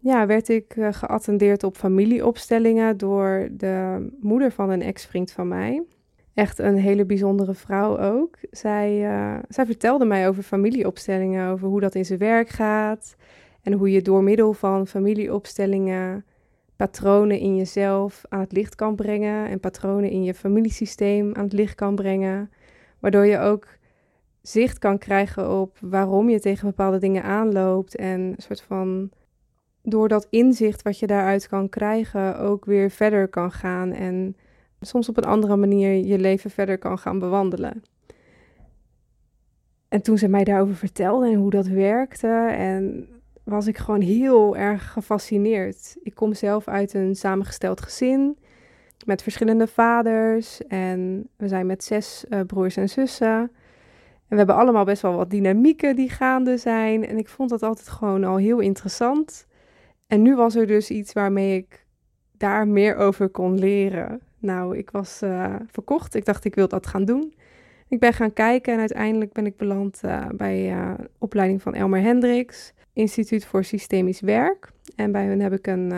ja, 0.00 0.26
werd 0.26 0.49
ik 0.49 0.76
uh, 0.76 0.88
geattendeerd 0.90 1.62
op 1.62 1.76
familieopstellingen 1.76 2.97
door 2.97 3.49
de 3.52 4.07
moeder 4.21 4.52
van 4.52 4.71
een 4.71 4.83
ex-vriend 4.83 5.33
van 5.33 5.49
mij. 5.49 5.83
Echt 6.35 6.59
een 6.59 6.76
hele 6.76 7.05
bijzondere 7.05 7.55
vrouw 7.55 7.99
ook. 7.99 8.37
Zij, 8.50 9.02
uh, 9.02 9.38
zij 9.49 9.67
vertelde 9.67 10.05
mij 10.05 10.29
over 10.29 10.43
familieopstellingen, 10.43 11.50
over 11.50 11.69
hoe 11.69 11.81
dat 11.81 11.95
in 11.95 12.05
zijn 12.05 12.19
werk 12.19 12.49
gaat. 12.49 13.17
En 13.62 13.73
hoe 13.73 13.90
je 13.90 14.02
door 14.02 14.23
middel 14.23 14.52
van 14.52 14.87
familieopstellingen 14.87 16.25
patronen 16.76 17.38
in 17.38 17.57
jezelf 17.57 18.23
aan 18.29 18.40
het 18.40 18.52
licht 18.52 18.75
kan 18.75 18.95
brengen. 18.95 19.49
En 19.49 19.61
patronen 19.61 20.11
in 20.11 20.25
je 20.25 20.35
familiesysteem 20.35 21.35
aan 21.35 21.45
het 21.45 21.52
licht 21.52 21.75
kan 21.75 21.95
brengen. 21.95 22.50
Waardoor 22.99 23.26
je 23.26 23.38
ook 23.38 23.67
zicht 24.42 24.78
kan 24.78 24.99
krijgen 24.99 25.61
op 25.61 25.76
waarom 25.80 26.28
je 26.28 26.40
tegen 26.40 26.66
bepaalde 26.66 26.99
dingen 26.99 27.23
aanloopt. 27.23 27.97
En 27.97 28.20
een 28.20 28.35
soort 28.38 28.61
van 28.61 29.11
door 29.82 30.09
dat 30.09 30.26
inzicht 30.30 30.82
wat 30.82 30.99
je 30.99 31.06
daaruit 31.06 31.49
kan 31.49 31.68
krijgen, 31.68 32.38
ook 32.38 32.64
weer 32.64 32.90
verder 32.90 33.28
kan 33.28 33.52
gaan. 33.52 33.92
En 33.92 34.37
soms 34.80 35.09
op 35.09 35.16
een 35.16 35.25
andere 35.25 35.56
manier 35.56 35.92
je 35.92 36.18
leven 36.18 36.50
verder 36.50 36.78
kan 36.78 36.99
gaan 36.99 37.18
bewandelen. 37.18 37.82
En 39.88 40.02
toen 40.02 40.18
ze 40.18 40.28
mij 40.28 40.44
daarover 40.44 40.75
vertelde 40.75 41.26
en 41.26 41.35
hoe 41.35 41.50
dat 41.50 41.66
werkte, 41.66 42.52
en 42.56 43.09
was 43.44 43.66
ik 43.66 43.78
gewoon 43.78 44.00
heel 44.00 44.56
erg 44.56 44.92
gefascineerd. 44.92 45.97
Ik 46.02 46.14
kom 46.14 46.35
zelf 46.35 46.68
uit 46.68 46.94
een 46.94 47.14
samengesteld 47.14 47.80
gezin 47.80 48.38
met 49.06 49.23
verschillende 49.23 49.66
vaders 49.66 50.66
en 50.66 51.28
we 51.37 51.49
zijn 51.49 51.66
met 51.66 51.85
zes 51.85 52.25
uh, 52.28 52.40
broers 52.40 52.76
en 52.76 52.88
zussen. 52.88 53.50
En 54.31 54.37
we 54.37 54.37
hebben 54.37 54.57
allemaal 54.57 54.85
best 54.85 55.03
wel 55.03 55.17
wat 55.17 55.31
dynamieken 55.31 55.97
die 55.97 56.11
gaande 56.11 56.57
zijn. 56.57 57.07
En 57.07 57.19
ik 57.19 57.29
vond 57.29 57.51
dat 57.51 57.63
altijd 57.63 57.89
gewoon 57.89 58.25
al 58.25 58.37
heel 58.37 58.59
interessant. 58.59 59.47
En 60.07 60.23
nu 60.23 60.37
was 60.37 60.55
er 60.55 60.67
dus 60.67 60.91
iets 60.91 61.13
waarmee 61.13 61.57
ik 61.57 61.87
daar 62.37 62.69
meer 62.69 62.97
over 62.97 63.29
kon 63.29 63.59
leren. 63.59 64.21
Nou, 64.39 64.77
ik 64.77 64.91
was 64.91 65.23
uh, 65.23 65.55
verkocht. 65.67 66.15
Ik 66.15 66.25
dacht, 66.25 66.45
ik 66.45 66.55
wil 66.55 66.69
dat 66.69 66.87
gaan 66.87 67.05
doen. 67.05 67.35
Ik 67.89 68.01
ben 68.01 68.13
gaan 68.13 68.33
kijken 68.33 68.73
en 68.73 68.79
uiteindelijk 68.79 69.33
ben 69.33 69.47
ik 69.47 69.57
beland 69.57 70.01
uh, 70.05 70.27
bij 70.35 70.73
uh, 70.73 70.93
opleiding 71.19 71.63
van 71.63 71.75
Elmer 71.75 72.01
Hendricks, 72.01 72.73
Instituut 72.93 73.45
voor 73.45 73.65
Systemisch 73.65 74.21
Werk. 74.21 74.73
En 74.97 75.13
bij 75.13 75.25
hen 75.25 75.41
heb 75.41 75.53
ik 75.53 75.67
een 75.67 75.93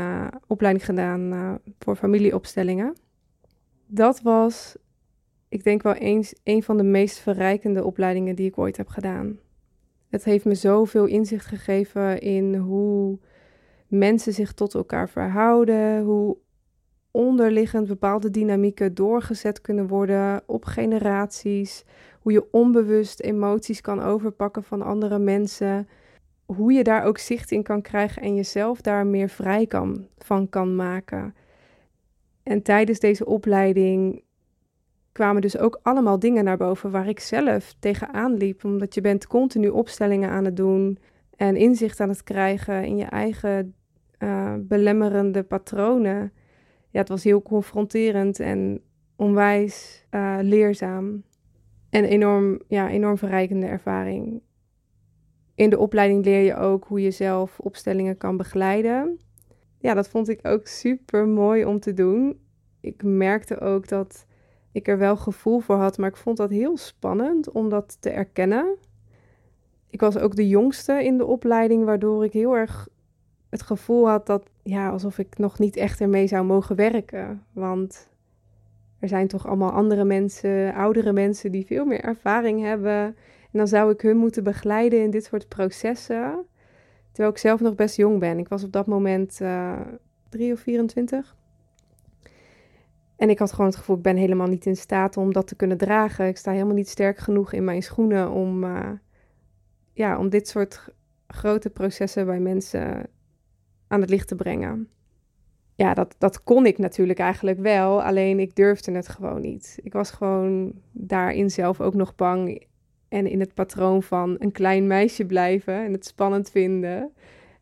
opleiding 0.46 0.84
gedaan 0.84 1.58
voor 1.78 1.96
familieopstellingen. 1.96 2.96
Dat 3.86 4.20
was, 4.22 4.76
ik 5.52 5.64
denk 5.64 5.82
wel 5.82 5.94
eens, 5.94 6.34
een 6.44 6.62
van 6.62 6.76
de 6.76 6.82
meest 6.82 7.18
verrijkende 7.18 7.84
opleidingen 7.84 8.34
die 8.36 8.46
ik 8.46 8.58
ooit 8.58 8.76
heb 8.76 8.88
gedaan. 8.88 9.38
Het 10.08 10.24
heeft 10.24 10.44
me 10.44 10.54
zoveel 10.54 11.06
inzicht 11.06 11.46
gegeven 11.46 12.20
in 12.20 12.54
hoe 12.54 13.18
mensen 13.86 14.32
zich 14.32 14.52
tot 14.52 14.74
elkaar 14.74 15.08
verhouden, 15.08 16.02
hoe 16.02 16.36
onderliggend 17.10 17.86
bepaalde 17.86 18.30
dynamieken 18.30 18.94
doorgezet 18.94 19.60
kunnen 19.60 19.86
worden 19.86 20.42
op 20.46 20.64
generaties, 20.64 21.84
hoe 22.20 22.32
je 22.32 22.46
onbewust 22.50 23.20
emoties 23.20 23.80
kan 23.80 24.00
overpakken 24.00 24.62
van 24.62 24.82
andere 24.82 25.18
mensen, 25.18 25.88
hoe 26.44 26.72
je 26.72 26.82
daar 26.82 27.04
ook 27.04 27.18
zicht 27.18 27.50
in 27.50 27.62
kan 27.62 27.82
krijgen 27.82 28.22
en 28.22 28.34
jezelf 28.34 28.80
daar 28.80 29.06
meer 29.06 29.28
vrij 29.28 29.66
kan, 29.66 30.06
van 30.18 30.48
kan 30.48 30.76
maken. 30.76 31.34
En 32.42 32.62
tijdens 32.62 32.98
deze 32.98 33.24
opleiding 33.24 34.22
kwamen 35.12 35.42
dus 35.42 35.58
ook 35.58 35.80
allemaal 35.82 36.18
dingen 36.18 36.44
naar 36.44 36.56
boven 36.56 36.90
waar 36.90 37.08
ik 37.08 37.20
zelf 37.20 37.74
tegenaan 37.78 38.34
liep, 38.34 38.64
omdat 38.64 38.94
je 38.94 39.00
bent 39.00 39.26
continu 39.26 39.68
opstellingen 39.68 40.30
aan 40.30 40.44
het 40.44 40.56
doen 40.56 40.98
en 41.36 41.56
inzicht 41.56 42.00
aan 42.00 42.08
het 42.08 42.22
krijgen 42.22 42.84
in 42.84 42.96
je 42.96 43.04
eigen 43.04 43.74
uh, 44.18 44.54
belemmerende 44.58 45.42
patronen. 45.42 46.32
Ja, 46.90 46.98
het 47.00 47.08
was 47.08 47.24
heel 47.24 47.42
confronterend 47.42 48.40
en 48.40 48.80
onwijs 49.16 50.06
uh, 50.10 50.38
leerzaam. 50.40 51.22
En 51.90 52.04
enorm, 52.04 52.60
ja, 52.68 52.88
enorm 52.88 53.18
verrijkende 53.18 53.66
ervaring. 53.66 54.42
In 55.54 55.70
de 55.70 55.78
opleiding 55.78 56.24
leer 56.24 56.44
je 56.44 56.56
ook 56.56 56.84
hoe 56.84 57.00
je 57.00 57.10
zelf 57.10 57.60
opstellingen 57.60 58.16
kan 58.16 58.36
begeleiden. 58.36 59.18
Ja, 59.78 59.94
dat 59.94 60.08
vond 60.08 60.28
ik 60.28 60.40
ook 60.42 60.66
super 60.66 61.26
mooi 61.26 61.64
om 61.64 61.80
te 61.80 61.92
doen. 61.94 62.40
Ik 62.80 63.02
merkte 63.02 63.60
ook 63.60 63.88
dat 63.88 64.26
ik 64.72 64.88
er 64.88 64.98
wel 64.98 65.16
gevoel 65.16 65.60
voor 65.60 65.76
had, 65.76 65.98
maar 65.98 66.08
ik 66.08 66.16
vond 66.16 66.36
dat 66.36 66.50
heel 66.50 66.76
spannend 66.76 67.50
om 67.50 67.68
dat 67.68 67.96
te 68.00 68.10
erkennen. 68.10 68.76
Ik 69.90 70.00
was 70.00 70.18
ook 70.18 70.36
de 70.36 70.48
jongste 70.48 71.04
in 71.04 71.16
de 71.16 71.26
opleiding, 71.26 71.84
waardoor 71.84 72.24
ik 72.24 72.32
heel 72.32 72.56
erg 72.56 72.88
het 73.48 73.62
gevoel 73.62 74.08
had 74.08 74.26
dat, 74.26 74.50
ja, 74.62 74.90
alsof 74.90 75.18
ik 75.18 75.38
nog 75.38 75.58
niet 75.58 75.76
echt 75.76 76.00
ermee 76.00 76.26
zou 76.26 76.44
mogen 76.44 76.76
werken. 76.76 77.42
Want 77.52 78.08
er 78.98 79.08
zijn 79.08 79.28
toch 79.28 79.46
allemaal 79.46 79.70
andere 79.70 80.04
mensen, 80.04 80.74
oudere 80.74 81.12
mensen 81.12 81.52
die 81.52 81.66
veel 81.66 81.84
meer 81.84 82.00
ervaring 82.00 82.60
hebben. 82.60 83.16
En 83.52 83.58
dan 83.58 83.68
zou 83.68 83.92
ik 83.92 84.00
hun 84.00 84.16
moeten 84.16 84.44
begeleiden 84.44 85.02
in 85.02 85.10
dit 85.10 85.24
soort 85.24 85.48
processen. 85.48 86.46
Terwijl 87.10 87.34
ik 87.34 87.40
zelf 87.40 87.60
nog 87.60 87.74
best 87.74 87.96
jong 87.96 88.18
ben. 88.18 88.38
Ik 88.38 88.48
was 88.48 88.64
op 88.64 88.72
dat 88.72 88.86
moment 88.86 89.38
uh, 89.42 89.80
of 90.52 90.60
24. 90.60 91.36
En 93.22 93.30
ik 93.30 93.38
had 93.38 93.50
gewoon 93.50 93.66
het 93.66 93.76
gevoel, 93.76 93.96
ik 93.96 94.02
ben 94.02 94.16
helemaal 94.16 94.46
niet 94.46 94.66
in 94.66 94.76
staat 94.76 95.16
om 95.16 95.32
dat 95.32 95.46
te 95.46 95.54
kunnen 95.54 95.76
dragen. 95.76 96.26
Ik 96.26 96.36
sta 96.36 96.52
helemaal 96.52 96.74
niet 96.74 96.88
sterk 96.88 97.18
genoeg 97.18 97.52
in 97.52 97.64
mijn 97.64 97.82
schoenen 97.82 98.30
om, 98.30 98.64
uh, 98.64 98.90
ja, 99.92 100.18
om 100.18 100.28
dit 100.28 100.48
soort 100.48 100.88
grote 101.26 101.70
processen 101.70 102.26
bij 102.26 102.40
mensen 102.40 103.06
aan 103.88 104.00
het 104.00 104.10
licht 104.10 104.28
te 104.28 104.34
brengen. 104.34 104.88
Ja, 105.74 105.94
dat, 105.94 106.14
dat 106.18 106.42
kon 106.42 106.66
ik 106.66 106.78
natuurlijk 106.78 107.18
eigenlijk 107.18 107.58
wel, 107.58 108.02
alleen 108.02 108.38
ik 108.38 108.56
durfde 108.56 108.92
het 108.92 109.08
gewoon 109.08 109.40
niet. 109.40 109.78
Ik 109.82 109.92
was 109.92 110.10
gewoon 110.10 110.72
daarin 110.92 111.50
zelf 111.50 111.80
ook 111.80 111.94
nog 111.94 112.14
bang 112.14 112.66
en 113.08 113.26
in 113.26 113.40
het 113.40 113.54
patroon 113.54 114.02
van 114.02 114.36
een 114.38 114.52
klein 114.52 114.86
meisje 114.86 115.26
blijven 115.26 115.84
en 115.84 115.92
het 115.92 116.06
spannend 116.06 116.50
vinden. 116.50 117.12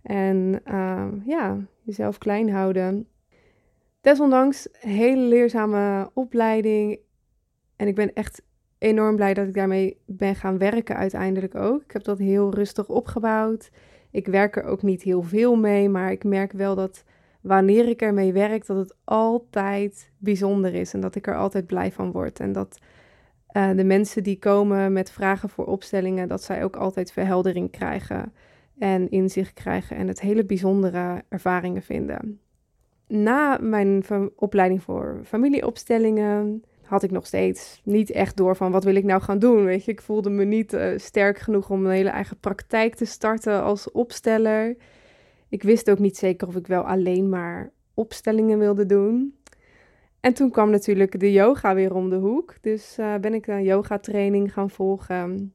En 0.02 0.60
uh, 0.66 1.06
ja, 1.26 1.56
jezelf 1.82 2.18
klein 2.18 2.50
houden. 2.50 3.06
Desondanks, 4.00 4.68
hele 4.72 5.22
leerzame 5.22 6.10
opleiding. 6.14 6.98
En 7.76 7.86
ik 7.86 7.94
ben 7.94 8.12
echt 8.12 8.42
enorm 8.78 9.16
blij 9.16 9.34
dat 9.34 9.46
ik 9.46 9.54
daarmee 9.54 10.00
ben 10.06 10.34
gaan 10.34 10.58
werken 10.58 10.96
uiteindelijk 10.96 11.54
ook. 11.54 11.82
Ik 11.82 11.90
heb 11.90 12.04
dat 12.04 12.18
heel 12.18 12.54
rustig 12.54 12.88
opgebouwd. 12.88 13.70
Ik 14.10 14.26
werk 14.26 14.56
er 14.56 14.64
ook 14.64 14.82
niet 14.82 15.02
heel 15.02 15.22
veel 15.22 15.56
mee, 15.56 15.88
maar 15.88 16.10
ik 16.10 16.24
merk 16.24 16.52
wel 16.52 16.74
dat 16.74 17.04
wanneer 17.40 17.88
ik 17.88 18.02
ermee 18.02 18.32
werk, 18.32 18.66
dat 18.66 18.76
het 18.76 18.96
altijd 19.04 20.12
bijzonder 20.18 20.74
is 20.74 20.94
en 20.94 21.00
dat 21.00 21.14
ik 21.14 21.26
er 21.26 21.36
altijd 21.36 21.66
blij 21.66 21.92
van 21.92 22.12
word. 22.12 22.40
En 22.40 22.52
dat 22.52 22.78
uh, 23.52 23.70
de 23.76 23.84
mensen 23.84 24.22
die 24.22 24.38
komen 24.38 24.92
met 24.92 25.10
vragen 25.10 25.48
voor 25.48 25.66
opstellingen, 25.66 26.28
dat 26.28 26.42
zij 26.42 26.64
ook 26.64 26.76
altijd 26.76 27.12
verheldering 27.12 27.70
krijgen 27.70 28.32
en 28.78 29.10
inzicht 29.10 29.52
krijgen 29.52 29.96
en 29.96 30.08
het 30.08 30.20
hele 30.20 30.44
bijzondere 30.44 31.22
ervaringen 31.28 31.82
vinden. 31.82 32.40
Na 33.12 33.58
mijn 33.60 34.04
opleiding 34.36 34.82
voor 34.82 35.20
familieopstellingen 35.24 36.64
had 36.82 37.02
ik 37.02 37.10
nog 37.10 37.26
steeds 37.26 37.80
niet 37.84 38.10
echt 38.10 38.36
door 38.36 38.56
van 38.56 38.72
wat 38.72 38.84
wil 38.84 38.94
ik 38.94 39.04
nou 39.04 39.22
gaan 39.22 39.38
doen. 39.38 39.64
Weet 39.64 39.84
je, 39.84 39.90
ik 39.90 40.00
voelde 40.00 40.30
me 40.30 40.44
niet 40.44 40.72
uh, 40.72 40.98
sterk 40.98 41.38
genoeg 41.38 41.70
om 41.70 41.84
een 41.84 41.92
hele 41.92 42.08
eigen 42.08 42.38
praktijk 42.38 42.94
te 42.94 43.04
starten 43.04 43.62
als 43.62 43.90
opsteller. 43.90 44.76
Ik 45.48 45.62
wist 45.62 45.90
ook 45.90 45.98
niet 45.98 46.16
zeker 46.16 46.48
of 46.48 46.56
ik 46.56 46.66
wel 46.66 46.82
alleen 46.82 47.28
maar 47.28 47.70
opstellingen 47.94 48.58
wilde 48.58 48.86
doen. 48.86 49.38
En 50.20 50.34
toen 50.34 50.50
kwam 50.50 50.70
natuurlijk 50.70 51.20
de 51.20 51.32
yoga 51.32 51.74
weer 51.74 51.94
om 51.94 52.10
de 52.10 52.16
hoek. 52.16 52.54
Dus 52.60 52.96
uh, 52.98 53.14
ben 53.14 53.34
ik 53.34 53.46
een 53.46 53.62
yoga 53.62 53.98
training 53.98 54.52
gaan 54.52 54.70
volgen. 54.70 55.54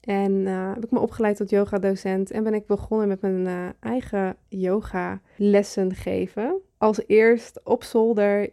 En 0.00 0.32
uh, 0.32 0.72
heb 0.74 0.84
ik 0.84 0.90
me 0.90 0.98
opgeleid 0.98 1.36
tot 1.36 1.50
yoga 1.50 1.78
docent 1.78 2.30
en 2.30 2.42
ben 2.42 2.54
ik 2.54 2.66
begonnen 2.66 3.08
met 3.08 3.20
mijn 3.20 3.74
eigen 3.80 4.36
yoga 4.48 5.20
lessen 5.36 5.94
geven. 5.94 6.60
Als 6.84 7.02
eerst 7.06 7.60
op 7.62 7.82
zolder 7.82 8.50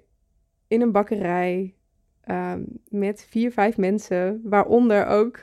in 0.68 0.82
een 0.82 0.92
bakkerij 0.92 1.76
Ehm, 2.22 2.62
met 2.90 3.26
vier, 3.30 3.52
vijf 3.52 3.78
mensen, 3.78 4.42
waaronder 4.44 5.06
ook 5.06 5.42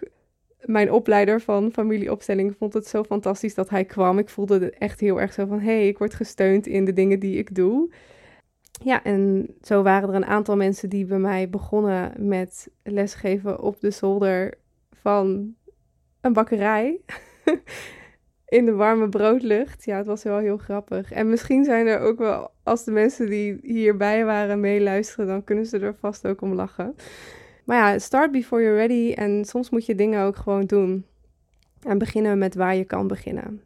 mijn 0.61 0.93
opleider 0.93 1.41
van 1.41 1.73
familieopstelling 1.73 2.57
vond 2.57 2.75
het 2.75 2.87
zo 2.87 3.05
fantastisch 3.05 3.55
dat 3.55 3.71
hij 3.71 3.85
kwam. 3.85 4.19
Ik 4.19 4.29
voelde 4.29 4.71
echt 4.71 5.01
heel 5.01 5.21
erg 5.21 5.33
zo 5.33 5.47
van, 5.47 5.61
hé, 5.61 5.65
hey, 5.65 5.89
ik 5.89 5.99
word 5.99 6.15
gesteund 6.15 6.67
in 6.67 6.85
de 6.85 6.93
dingen 6.93 7.21
die 7.21 7.39
ik 7.39 7.55
doe. 7.55 7.93
Ja, 8.85 9.05
en 9.05 9.49
zo 9.63 9.83
waren 9.83 10.09
er 10.09 10.15
een 10.15 10.25
aantal 10.25 10.57
mensen 10.57 10.89
die 10.89 11.05
bij 11.05 11.19
mij 11.19 11.51
begonnen 11.51 12.29
met 12.29 12.69
lesgeven 12.83 13.61
op 13.61 13.81
de 13.81 13.91
zolder 13.91 14.55
van 14.91 15.55
een 16.21 16.33
bakkerij. 16.33 17.01
in 18.49 18.65
de 18.65 18.73
warme 18.73 19.09
broodlucht. 19.09 19.85
Ja, 19.85 19.97
het 19.97 20.07
was 20.07 20.23
wel 20.23 20.39
heel 20.39 20.59
grappig. 20.59 21.13
En 21.13 21.29
misschien 21.29 21.65
zijn 21.65 21.87
er 21.87 22.01
ook 22.01 22.19
wel, 22.19 22.51
als 22.69 22.85
de 22.85 22.91
mensen 22.91 23.27
die 23.27 23.59
hierbij 23.63 24.25
waren 24.25 24.61
meeluisteren, 24.61 25.27
dan 25.27 25.45
kunnen 25.45 25.67
ze 25.67 25.79
er 25.79 25.95
vast 26.01 26.27
ook 26.27 26.41
om 26.41 26.55
lachen. 26.55 26.97
Maar 27.65 27.77
ja, 27.77 27.99
start 27.99 28.31
before 28.31 28.63
you're 28.63 28.77
ready. 28.77 29.13
En 29.13 29.45
soms 29.45 29.71
moet 29.71 29.87
je 29.87 29.95
dingen 29.95 30.25
ook 30.25 30.37
gewoon 30.37 30.65
doen. 30.65 31.05
En 31.83 31.99
beginnen 31.99 32.39
met 32.39 32.55
waar 32.55 32.77
je 32.77 32.85
kan 32.85 33.07
beginnen. 33.07 33.63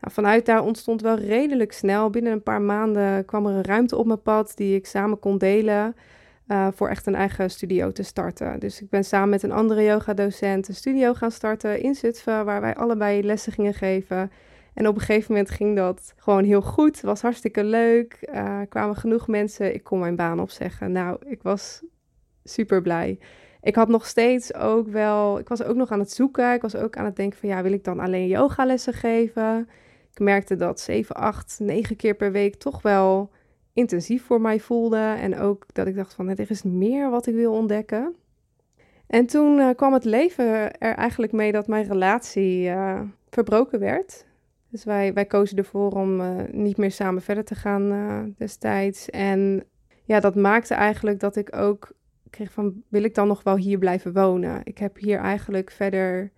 Nou, 0.00 0.12
vanuit 0.12 0.46
daar 0.46 0.62
ontstond 0.62 1.00
wel 1.00 1.16
redelijk 1.16 1.72
snel. 1.72 2.10
Binnen 2.10 2.32
een 2.32 2.42
paar 2.42 2.62
maanden 2.62 3.24
kwam 3.24 3.46
er 3.46 3.54
een 3.54 3.64
ruimte 3.64 3.96
op 3.96 4.06
mijn 4.06 4.22
pad 4.22 4.52
die 4.56 4.74
ik 4.74 4.86
samen 4.86 5.18
kon 5.18 5.38
delen. 5.38 5.96
Uh, 6.48 6.68
voor 6.74 6.88
echt 6.88 7.06
een 7.06 7.14
eigen 7.14 7.50
studio 7.50 7.92
te 7.92 8.02
starten. 8.02 8.60
Dus 8.60 8.80
ik 8.80 8.88
ben 8.88 9.04
samen 9.04 9.28
met 9.28 9.42
een 9.42 9.52
andere 9.52 9.82
yoga-docent 9.82 10.68
een 10.68 10.74
studio 10.74 11.14
gaan 11.14 11.30
starten 11.30 11.80
in 11.80 11.94
Zutphen, 11.94 12.44
waar 12.44 12.60
wij 12.60 12.74
allebei 12.74 13.22
lessen 13.22 13.52
gingen 13.52 13.74
geven. 13.74 14.30
En 14.74 14.86
op 14.86 14.94
een 14.94 15.00
gegeven 15.00 15.32
moment 15.32 15.50
ging 15.50 15.76
dat 15.76 16.14
gewoon 16.16 16.44
heel 16.44 16.62
goed. 16.62 17.00
Was 17.00 17.22
hartstikke 17.22 17.64
leuk. 17.64 18.18
Uh, 18.34 18.60
kwamen 18.68 18.96
genoeg 18.96 19.28
mensen. 19.28 19.74
Ik 19.74 19.84
kon 19.84 19.98
mijn 19.98 20.16
baan 20.16 20.40
opzeggen. 20.40 20.92
Nou, 20.92 21.18
ik 21.26 21.42
was 21.42 21.82
super 22.44 22.82
blij. 22.82 23.18
Ik 23.62 23.74
had 23.74 23.88
nog 23.88 24.06
steeds 24.06 24.54
ook 24.54 24.88
wel. 24.88 25.38
Ik 25.38 25.48
was 25.48 25.62
ook 25.62 25.76
nog 25.76 25.90
aan 25.90 25.98
het 25.98 26.12
zoeken. 26.12 26.52
Ik 26.52 26.62
was 26.62 26.76
ook 26.76 26.96
aan 26.96 27.04
het 27.04 27.16
denken 27.16 27.38
van 27.38 27.48
ja, 27.48 27.62
wil 27.62 27.72
ik 27.72 27.84
dan 27.84 28.00
alleen 28.00 28.26
yogalessen 28.26 28.92
geven? 28.92 29.68
Ik 30.12 30.18
merkte 30.18 30.56
dat 30.56 30.80
7, 30.80 31.16
8, 31.16 31.56
9 31.60 31.96
keer 31.96 32.14
per 32.14 32.32
week 32.32 32.54
toch 32.54 32.82
wel 32.82 33.30
intensief 33.72 34.24
voor 34.24 34.40
mij 34.40 34.60
voelde. 34.60 35.16
En 35.20 35.38
ook 35.38 35.66
dat 35.72 35.86
ik 35.86 35.96
dacht 35.96 36.14
van 36.14 36.28
er 36.28 36.50
is 36.50 36.62
meer 36.62 37.10
wat 37.10 37.26
ik 37.26 37.34
wil 37.34 37.52
ontdekken. 37.52 38.14
En 39.06 39.26
toen 39.26 39.58
uh, 39.58 39.70
kwam 39.76 39.92
het 39.92 40.04
leven 40.04 40.78
er 40.80 40.94
eigenlijk 40.94 41.32
mee 41.32 41.52
dat 41.52 41.66
mijn 41.66 41.86
relatie 41.86 42.68
uh, 42.68 43.00
verbroken 43.30 43.80
werd. 43.80 44.26
Dus 44.70 44.84
wij, 44.84 45.12
wij 45.12 45.24
kozen 45.24 45.56
ervoor 45.56 45.90
om 45.90 46.20
uh, 46.20 46.36
niet 46.50 46.76
meer 46.76 46.90
samen 46.90 47.22
verder 47.22 47.44
te 47.44 47.54
gaan 47.54 48.34
destijds. 48.38 49.10
En 49.10 49.64
ja, 50.04 50.20
dat 50.20 50.34
maakte 50.34 50.74
eigenlijk 50.74 51.20
dat 51.20 51.36
ik 51.36 51.56
ook 51.56 51.92
kreeg 52.30 52.52
van, 52.52 52.82
wil 52.88 53.02
ik 53.02 53.14
dan 53.14 53.28
nog 53.28 53.42
wel 53.42 53.56
hier 53.56 53.78
blijven 53.78 54.12
wonen? 54.12 54.60
Ik 54.64 54.78
heb 54.78 54.98
hier 54.98 55.18
eigenlijk 55.18 55.70
verder 55.70 56.30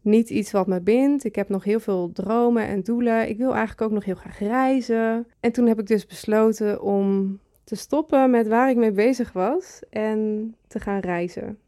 niet 0.00 0.30
iets 0.30 0.50
wat 0.50 0.66
me 0.66 0.80
bindt. 0.80 1.24
Ik 1.24 1.34
heb 1.34 1.48
nog 1.48 1.64
heel 1.64 1.80
veel 1.80 2.12
dromen 2.12 2.66
en 2.66 2.82
doelen. 2.82 3.28
Ik 3.28 3.38
wil 3.38 3.50
eigenlijk 3.50 3.80
ook 3.80 3.90
nog 3.90 4.04
heel 4.04 4.14
graag 4.14 4.38
reizen. 4.38 5.26
En 5.40 5.52
toen 5.52 5.66
heb 5.66 5.78
ik 5.78 5.86
dus 5.86 6.06
besloten 6.06 6.82
om 6.82 7.38
te 7.64 7.76
stoppen 7.76 8.30
met 8.30 8.48
waar 8.48 8.70
ik 8.70 8.76
mee 8.76 8.92
bezig 8.92 9.32
was 9.32 9.82
en 9.90 10.54
te 10.66 10.80
gaan 10.80 11.00
reizen. 11.00 11.58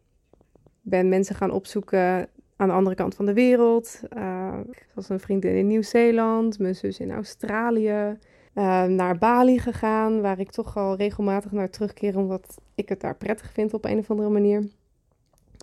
Ben 0.81 1.09
mensen 1.09 1.35
gaan 1.35 1.51
opzoeken 1.51 2.29
aan 2.61 2.69
de 2.69 2.75
andere 2.75 2.97
kant 2.97 3.15
van 3.15 3.27
de 3.27 3.33
wereld. 3.33 4.01
Uh, 4.17 4.59
zoals 4.93 5.09
een 5.09 5.21
vriendin 5.21 5.57
in 5.57 5.67
Nieuw-Zeeland, 5.67 6.59
mijn 6.59 6.75
zus 6.75 6.99
in 7.01 7.11
Australië. 7.11 8.19
Uh, 8.55 8.85
naar 8.85 9.19
Bali 9.19 9.59
gegaan, 9.59 10.21
waar 10.21 10.41
ik 10.41 10.51
toch 10.51 10.77
al 10.77 10.97
regelmatig 10.97 11.53
naar 11.53 11.71
terugkeer, 11.71 12.17
omdat 12.17 12.57
ik 12.75 12.89
het 12.89 13.01
daar 13.01 13.17
prettig 13.17 13.53
vind 13.53 13.75
op 13.75 13.85
een 13.85 13.99
of 13.99 14.11
andere 14.11 14.29
manier. 14.29 14.69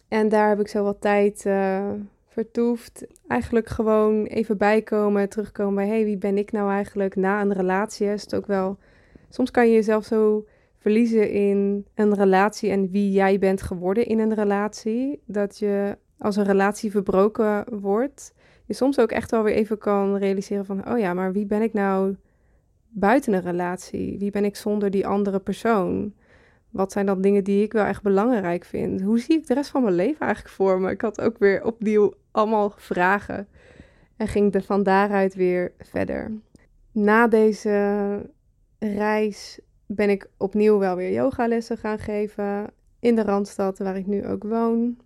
En 0.07 0.29
daar 0.29 0.49
heb 0.49 0.59
ik 0.59 0.67
zo 0.67 0.83
wat 0.83 1.01
tijd 1.01 1.45
uh, 1.45 1.89
vertoefd. 2.27 3.07
Eigenlijk 3.27 3.67
gewoon 3.67 4.25
even 4.25 4.57
bijkomen, 4.57 5.29
terugkomen 5.29 5.75
bij, 5.75 5.87
hey, 5.87 6.03
wie 6.03 6.17
ben 6.17 6.37
ik 6.37 6.51
nou 6.51 6.71
eigenlijk 6.71 7.15
na 7.15 7.41
een 7.41 7.53
relatie? 7.53 8.07
Is 8.07 8.21
het 8.21 8.35
ook 8.35 8.47
wel, 8.47 8.77
soms 9.29 9.51
kan 9.51 9.67
je 9.67 9.73
jezelf 9.73 10.05
zo 10.05 10.45
verliezen 10.77 11.31
in 11.31 11.85
een 11.95 12.13
relatie 12.13 12.69
en 12.69 12.91
wie 12.91 13.11
jij 13.11 13.39
bent 13.39 13.61
geworden 13.61 14.05
in 14.05 14.19
een 14.19 14.33
relatie, 14.33 15.21
dat 15.25 15.57
je 15.57 15.97
als 16.19 16.35
een 16.35 16.43
relatie 16.43 16.91
verbroken 16.91 17.79
wordt, 17.79 18.33
je 18.65 18.73
soms 18.73 18.99
ook 18.99 19.11
echt 19.11 19.31
wel 19.31 19.43
weer 19.43 19.53
even 19.53 19.77
kan 19.77 20.17
realiseren 20.17 20.65
van, 20.65 20.91
oh 20.91 20.99
ja, 20.99 21.13
maar 21.13 21.31
wie 21.31 21.45
ben 21.45 21.61
ik 21.61 21.73
nou 21.73 22.15
buiten 22.89 23.33
een 23.33 23.41
relatie? 23.41 24.19
Wie 24.19 24.31
ben 24.31 24.45
ik 24.45 24.55
zonder 24.55 24.91
die 24.91 25.07
andere 25.07 25.39
persoon? 25.39 26.13
Wat 26.69 26.91
zijn 26.91 27.05
dan 27.05 27.21
dingen 27.21 27.43
die 27.43 27.63
ik 27.63 27.73
wel 27.73 27.85
echt 27.85 28.01
belangrijk 28.01 28.65
vind? 28.65 29.01
Hoe 29.01 29.19
zie 29.19 29.37
ik 29.37 29.47
de 29.47 29.53
rest 29.53 29.69
van 29.69 29.83
mijn 29.83 29.95
leven 29.95 30.25
eigenlijk 30.25 30.55
voor 30.55 30.81
me? 30.81 30.91
Ik 30.91 31.01
had 31.01 31.21
ook 31.21 31.37
weer 31.37 31.63
opnieuw 31.63 32.13
allemaal 32.31 32.73
vragen 32.75 33.47
en 34.17 34.27
ging 34.27 34.63
van 34.65 34.83
daaruit 34.83 35.35
weer 35.35 35.71
verder. 35.79 36.31
Na 36.91 37.27
deze 37.27 38.29
reis 38.79 39.59
ben 39.85 40.09
ik 40.09 40.29
opnieuw 40.37 40.77
wel 40.77 40.95
weer 40.95 41.11
yogalessen 41.11 41.77
gaan 41.77 41.99
geven 41.99 42.69
in 42.99 43.15
de 43.15 43.23
Randstad 43.23 43.77
waar 43.77 43.97
ik 43.97 44.07
nu 44.07 44.27
ook 44.27 44.43
woon. 44.43 44.97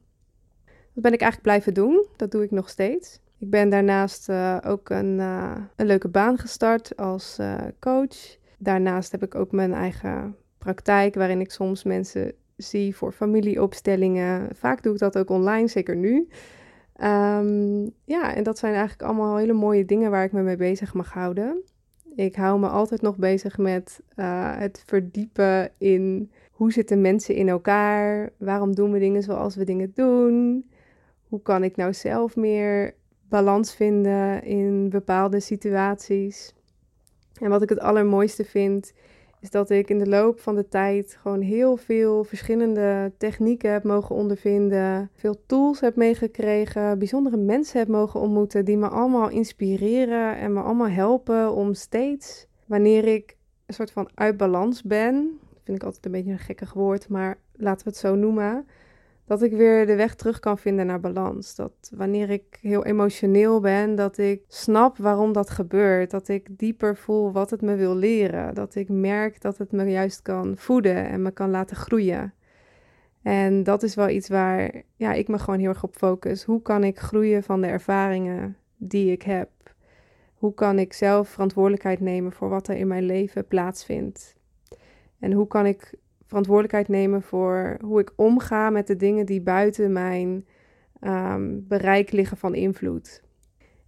Dat 0.93 1.03
ben 1.03 1.13
ik 1.13 1.21
eigenlijk 1.21 1.41
blijven 1.41 1.73
doen. 1.73 2.05
Dat 2.15 2.31
doe 2.31 2.43
ik 2.43 2.51
nog 2.51 2.69
steeds. 2.69 3.19
Ik 3.37 3.49
ben 3.49 3.69
daarnaast 3.69 4.29
uh, 4.29 4.57
ook 4.65 4.89
een, 4.89 5.17
uh, 5.17 5.55
een 5.75 5.85
leuke 5.85 6.07
baan 6.07 6.37
gestart 6.37 6.97
als 6.97 7.37
uh, 7.39 7.57
coach. 7.79 8.37
Daarnaast 8.57 9.11
heb 9.11 9.23
ik 9.23 9.35
ook 9.35 9.51
mijn 9.51 9.73
eigen 9.73 10.35
praktijk 10.57 11.15
waarin 11.15 11.39
ik 11.39 11.51
soms 11.51 11.83
mensen 11.83 12.33
zie 12.57 12.95
voor 12.95 13.11
familieopstellingen. 13.11 14.55
Vaak 14.55 14.83
doe 14.83 14.93
ik 14.93 14.99
dat 14.99 15.17
ook 15.17 15.29
online, 15.29 15.67
zeker 15.67 15.95
nu. 15.95 16.27
Um, 17.03 17.91
ja, 18.05 18.35
en 18.35 18.43
dat 18.43 18.57
zijn 18.57 18.73
eigenlijk 18.73 19.03
allemaal 19.03 19.37
hele 19.37 19.53
mooie 19.53 19.85
dingen 19.85 20.11
waar 20.11 20.23
ik 20.23 20.31
me 20.31 20.41
mee 20.41 20.55
bezig 20.55 20.93
mag 20.93 21.13
houden. 21.13 21.63
Ik 22.15 22.35
hou 22.35 22.59
me 22.59 22.67
altijd 22.67 23.01
nog 23.01 23.17
bezig 23.17 23.57
met 23.57 24.01
het 24.57 24.83
verdiepen 24.85 25.71
in 25.77 26.31
hoe 26.51 26.71
zitten 26.71 27.01
mensen 27.01 27.35
in 27.35 27.49
elkaar? 27.49 28.29
Waarom 28.37 28.75
doen 28.75 28.91
we 28.91 28.99
dingen 28.99 29.23
zoals 29.23 29.55
we 29.55 29.63
dingen 29.63 29.91
doen? 29.95 30.65
Hoe 31.31 31.41
kan 31.41 31.63
ik 31.63 31.75
nou 31.75 31.93
zelf 31.93 32.35
meer 32.35 32.93
balans 33.29 33.75
vinden 33.75 34.43
in 34.43 34.89
bepaalde 34.89 35.39
situaties? 35.39 36.53
En 37.39 37.49
wat 37.49 37.61
ik 37.61 37.69
het 37.69 37.79
allermooiste 37.79 38.45
vind, 38.45 38.93
is 39.39 39.49
dat 39.49 39.69
ik 39.69 39.89
in 39.89 39.99
de 39.99 40.07
loop 40.07 40.39
van 40.39 40.55
de 40.55 40.67
tijd 40.67 41.17
gewoon 41.21 41.41
heel 41.41 41.77
veel 41.77 42.23
verschillende 42.23 43.11
technieken 43.17 43.71
heb 43.71 43.83
mogen 43.83 44.15
ondervinden, 44.15 45.09
veel 45.15 45.41
tools 45.45 45.79
heb 45.79 45.95
meegekregen, 45.95 46.97
bijzondere 46.99 47.37
mensen 47.37 47.79
heb 47.79 47.87
mogen 47.87 48.19
ontmoeten 48.19 48.65
die 48.65 48.77
me 48.77 48.87
allemaal 48.87 49.29
inspireren 49.29 50.37
en 50.37 50.53
me 50.53 50.61
allemaal 50.61 50.89
helpen 50.89 51.53
om 51.53 51.73
steeds, 51.73 52.47
wanneer 52.65 53.05
ik 53.07 53.37
een 53.65 53.73
soort 53.73 53.91
van 53.91 54.09
uit 54.15 54.37
balans 54.37 54.83
ben, 54.83 55.39
vind 55.63 55.77
ik 55.77 55.83
altijd 55.83 56.05
een 56.05 56.11
beetje 56.11 56.31
een 56.31 56.39
gekkig 56.39 56.73
woord, 56.73 57.09
maar 57.09 57.37
laten 57.53 57.83
we 57.83 57.89
het 57.89 57.99
zo 57.99 58.15
noemen, 58.15 58.65
dat 59.31 59.41
ik 59.41 59.51
weer 59.51 59.85
de 59.85 59.95
weg 59.95 60.15
terug 60.15 60.39
kan 60.39 60.57
vinden 60.57 60.85
naar 60.85 60.99
balans. 60.99 61.55
Dat 61.55 61.91
wanneer 61.95 62.29
ik 62.29 62.57
heel 62.61 62.85
emotioneel 62.85 63.59
ben, 63.59 63.95
dat 63.95 64.17
ik 64.17 64.43
snap 64.47 64.97
waarom 64.97 65.33
dat 65.33 65.49
gebeurt. 65.49 66.11
Dat 66.11 66.27
ik 66.27 66.47
dieper 66.57 66.97
voel 66.97 67.31
wat 67.31 67.49
het 67.49 67.61
me 67.61 67.75
wil 67.75 67.95
leren. 67.95 68.53
Dat 68.53 68.75
ik 68.75 68.89
merk 68.89 69.41
dat 69.41 69.57
het 69.57 69.71
me 69.71 69.85
juist 69.85 70.21
kan 70.21 70.57
voeden 70.57 71.09
en 71.09 71.21
me 71.21 71.31
kan 71.31 71.49
laten 71.49 71.75
groeien. 71.75 72.33
En 73.21 73.63
dat 73.63 73.83
is 73.83 73.95
wel 73.95 74.09
iets 74.09 74.29
waar 74.29 74.83
ja, 74.95 75.13
ik 75.13 75.27
me 75.27 75.39
gewoon 75.39 75.59
heel 75.59 75.69
erg 75.69 75.83
op 75.83 75.95
focus. 75.95 76.43
Hoe 76.43 76.61
kan 76.61 76.83
ik 76.83 76.99
groeien 76.99 77.43
van 77.43 77.61
de 77.61 77.67
ervaringen 77.67 78.57
die 78.77 79.11
ik 79.11 79.21
heb? 79.21 79.49
Hoe 80.33 80.53
kan 80.53 80.79
ik 80.79 80.93
zelf 80.93 81.29
verantwoordelijkheid 81.29 81.99
nemen 81.99 82.31
voor 82.31 82.49
wat 82.49 82.67
er 82.67 82.75
in 82.75 82.87
mijn 82.87 83.05
leven 83.05 83.47
plaatsvindt? 83.47 84.35
En 85.19 85.31
hoe 85.31 85.47
kan 85.47 85.65
ik 85.65 85.93
verantwoordelijkheid 86.31 86.87
nemen 86.87 87.21
voor 87.21 87.77
hoe 87.81 87.99
ik 87.99 88.11
omga 88.15 88.69
met 88.69 88.87
de 88.87 88.95
dingen 88.95 89.25
die 89.25 89.41
buiten 89.41 89.91
mijn 89.91 90.45
ehm, 90.99 91.59
bereik 91.67 92.11
liggen 92.11 92.37
van 92.37 92.55
invloed. 92.55 93.21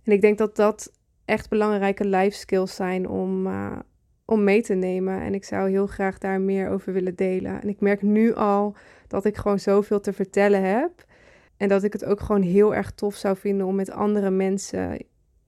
En 0.03 0.11
ik 0.11 0.21
denk 0.21 0.37
dat 0.37 0.55
dat 0.55 0.91
echt 1.25 1.49
belangrijke 1.49 2.05
life 2.05 2.37
skills 2.37 2.75
zijn 2.75 3.07
om, 3.07 3.47
uh, 3.47 3.79
om 4.25 4.43
mee 4.43 4.61
te 4.61 4.73
nemen. 4.73 5.21
En 5.21 5.33
ik 5.33 5.43
zou 5.43 5.69
heel 5.69 5.87
graag 5.87 6.17
daar 6.17 6.41
meer 6.41 6.69
over 6.69 6.93
willen 6.93 7.15
delen. 7.15 7.61
En 7.61 7.69
ik 7.69 7.79
merk 7.79 8.01
nu 8.01 8.33
al 8.33 8.75
dat 9.07 9.25
ik 9.25 9.37
gewoon 9.37 9.59
zoveel 9.59 9.99
te 9.99 10.13
vertellen 10.13 10.63
heb. 10.63 11.05
En 11.57 11.67
dat 11.67 11.83
ik 11.83 11.93
het 11.93 12.05
ook 12.05 12.19
gewoon 12.19 12.41
heel 12.41 12.75
erg 12.75 12.91
tof 12.91 13.15
zou 13.15 13.37
vinden 13.37 13.67
om 13.67 13.75
met 13.75 13.91
andere 13.91 14.29
mensen 14.29 14.91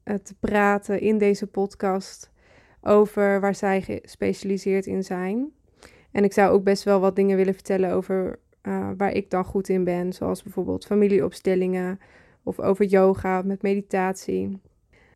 uh, 0.03 0.15
te 0.15 0.35
praten 0.39 0.99
in 0.99 1.17
deze 1.17 1.47
podcast 1.47 2.31
over 2.81 3.39
waar 3.39 3.55
zij 3.55 3.81
gespecialiseerd 3.81 4.85
in 4.85 5.03
zijn. 5.03 5.53
En 6.15 6.23
ik 6.23 6.33
zou 6.33 6.53
ook 6.53 6.63
best 6.63 6.83
wel 6.83 6.99
wat 6.99 7.15
dingen 7.15 7.37
willen 7.37 7.53
vertellen 7.53 7.91
over 7.91 8.39
uh, 8.63 8.89
waar 8.97 9.11
ik 9.11 9.29
dan 9.29 9.45
goed 9.45 9.69
in 9.69 9.83
ben, 9.83 10.13
zoals 10.13 10.43
bijvoorbeeld 10.43 10.85
familieopstellingen 10.85 11.99
of 12.43 12.59
over 12.59 12.85
yoga 12.85 13.41
met 13.41 13.61
meditatie. 13.61 14.61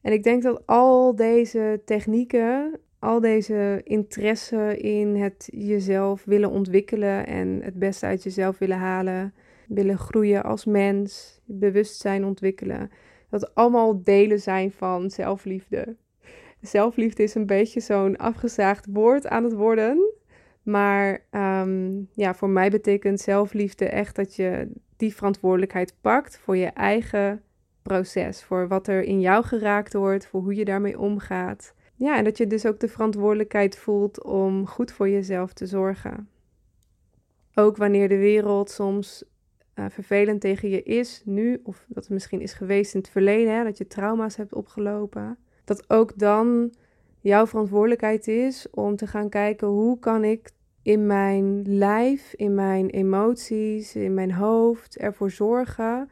En 0.02 0.12
ik 0.12 0.24
denk 0.24 0.44
dat 0.44 0.62
al 0.66 1.16
deze 1.16 1.82
technieken, 1.86 2.80
al 3.00 3.20
deze 3.20 3.82
interesse 3.84 4.78
in 4.78 5.16
het 5.16 5.50
jezelf 5.52 6.24
willen 6.26 6.50
ontwikkelen 6.50 7.28
en 7.28 7.60
het 7.64 7.76
beste 7.76 8.06
uit 8.06 8.24
jezelf 8.24 8.58
willen 8.58 8.78
halen, 8.78 9.34
willen 9.68 9.98
groeien 9.98 10.44
als 10.44 10.66
mens, 10.66 11.42
bewustzijn 11.46 12.26
ontwikkelen, 12.26 12.92
dat 13.30 13.56
allemaal 13.56 14.04
delen 14.04 14.40
zijn 14.40 14.72
van 14.72 15.10
zelfliefde. 15.10 15.96
Zelfliefde 16.62 17.24
is 17.24 17.36
een 17.36 17.46
beetje 17.46 17.80
zo'n 17.80 18.18
afgezaagd 18.18 18.86
woord 18.90 19.28
aan 19.28 19.44
het 19.44 19.54
worden. 19.54 20.09
Maar 20.64 21.26
um, 21.32 22.10
ja, 22.14 22.34
voor 22.34 22.50
mij 22.50 22.70
betekent 22.70 23.20
zelfliefde 23.20 23.86
echt 23.86 24.16
dat 24.16 24.36
je 24.36 24.72
die 24.98 25.16
verantwoordelijkheid 25.16 25.96
pakt 26.02 26.38
voor 26.38 26.58
je 26.58 26.66
eigen 26.66 27.42
proces. 27.82 28.44
Voor 28.44 28.68
wat 28.68 28.88
er 28.88 29.04
in 29.04 29.22
jou 29.22 29.44
geraakt 29.44 29.94
wordt, 29.94 30.28
voor 30.28 30.42
hoe 30.42 30.56
je 30.56 30.66
daarmee 30.66 31.00
omgaat. 31.00 31.74
Ja, 31.96 32.18
en 32.18 32.24
dat 32.24 32.38
je 32.38 32.48
dus 32.48 32.66
ook 32.66 32.80
de 32.80 32.88
verantwoordelijkheid 32.88 33.78
voelt 33.78 34.24
om 34.24 34.68
goed 34.68 34.92
voor 34.92 35.10
jezelf 35.10 35.54
te 35.54 35.66
zorgen. 35.66 36.30
Ook 37.54 37.78
wanneer 37.78 38.10
de 38.10 38.18
wereld 38.18 38.70
soms 38.70 39.24
uh, 39.76 39.86
vervelend 39.90 40.42
tegen 40.42 40.70
je 40.70 40.84
is, 40.84 41.22
nu, 41.26 41.62
of 41.64 41.86
dat 41.88 42.04
het 42.04 42.14
misschien 42.14 42.42
is 42.42 42.54
geweest 42.54 42.94
in 42.94 43.00
het 43.00 43.10
verleden, 43.10 43.56
hè, 43.56 43.64
dat 43.64 43.78
je 43.78 43.88
trauma's 43.88 44.36
hebt 44.36 44.54
opgelopen. 44.54 45.38
Dat 45.64 45.90
ook 45.90 46.18
dan 46.18 46.74
jouw 47.20 47.48
verantwoordelijkheid 47.48 48.28
is 48.28 48.68
om 48.72 48.96
te 48.96 49.08
gaan 49.08 49.30
kijken 49.30 49.68
hoe 49.68 50.00
kan 50.00 50.24
ik 50.24 50.52
in 50.82 51.06
mijn 51.06 51.78
lijf, 51.78 52.34
in 52.34 52.56
mijn 52.56 52.90
emoties, 52.90 53.96
in 53.96 54.14
mijn 54.14 54.32
hoofd 54.32 54.98
ervoor 54.98 55.32
zorgen 55.32 56.10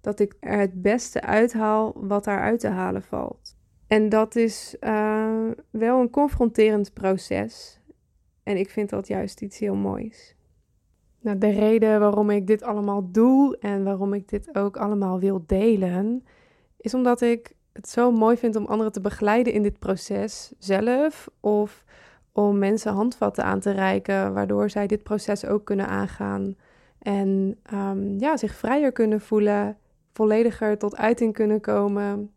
dat 0.00 0.20
ik 0.20 0.36
er 0.40 0.58
het 0.58 0.82
beste 0.82 1.20
uithaal 1.20 1.92
wat 1.96 2.24
daaruit 2.24 2.60
te 2.60 2.68
halen 2.68 3.02
valt. 3.02 3.56
En 3.86 4.08
dat 4.08 4.36
is 4.36 4.76
uh, 4.80 5.50
wel 5.70 6.00
een 6.00 6.10
confronterend 6.10 6.92
proces. 6.92 7.80
En 8.42 8.56
ik 8.56 8.70
vind 8.70 8.90
dat 8.90 9.08
juist 9.08 9.42
iets 9.42 9.58
heel 9.58 9.74
moois. 9.74 10.36
Nou, 11.20 11.38
de 11.38 11.50
reden 11.50 12.00
waarom 12.00 12.30
ik 12.30 12.46
dit 12.46 12.62
allemaal 12.62 13.10
doe 13.10 13.56
en 13.58 13.84
waarom 13.84 14.14
ik 14.14 14.28
dit 14.28 14.56
ook 14.56 14.76
allemaal 14.76 15.18
wil 15.18 15.42
delen, 15.46 16.24
is 16.76 16.94
omdat 16.94 17.20
ik 17.20 17.56
het 17.78 17.88
zo 17.88 18.12
mooi 18.12 18.36
vind 18.36 18.56
om 18.56 18.66
anderen 18.66 18.92
te 18.92 19.00
begeleiden 19.00 19.52
in 19.52 19.62
dit 19.62 19.78
proces 19.78 20.52
zelf 20.58 21.28
of 21.40 21.84
om 22.32 22.58
mensen 22.58 22.92
handvatten 22.92 23.44
aan 23.44 23.60
te 23.60 23.70
reiken, 23.70 24.32
waardoor 24.34 24.70
zij 24.70 24.86
dit 24.86 25.02
proces 25.02 25.46
ook 25.46 25.64
kunnen 25.64 25.88
aangaan 25.88 26.56
en 26.98 27.58
um, 27.72 28.18
ja, 28.18 28.36
zich 28.36 28.54
vrijer 28.54 28.92
kunnen 28.92 29.20
voelen, 29.20 29.76
vollediger 30.12 30.78
tot 30.78 30.96
uiting 30.96 31.32
kunnen 31.32 31.60
komen. 31.60 32.32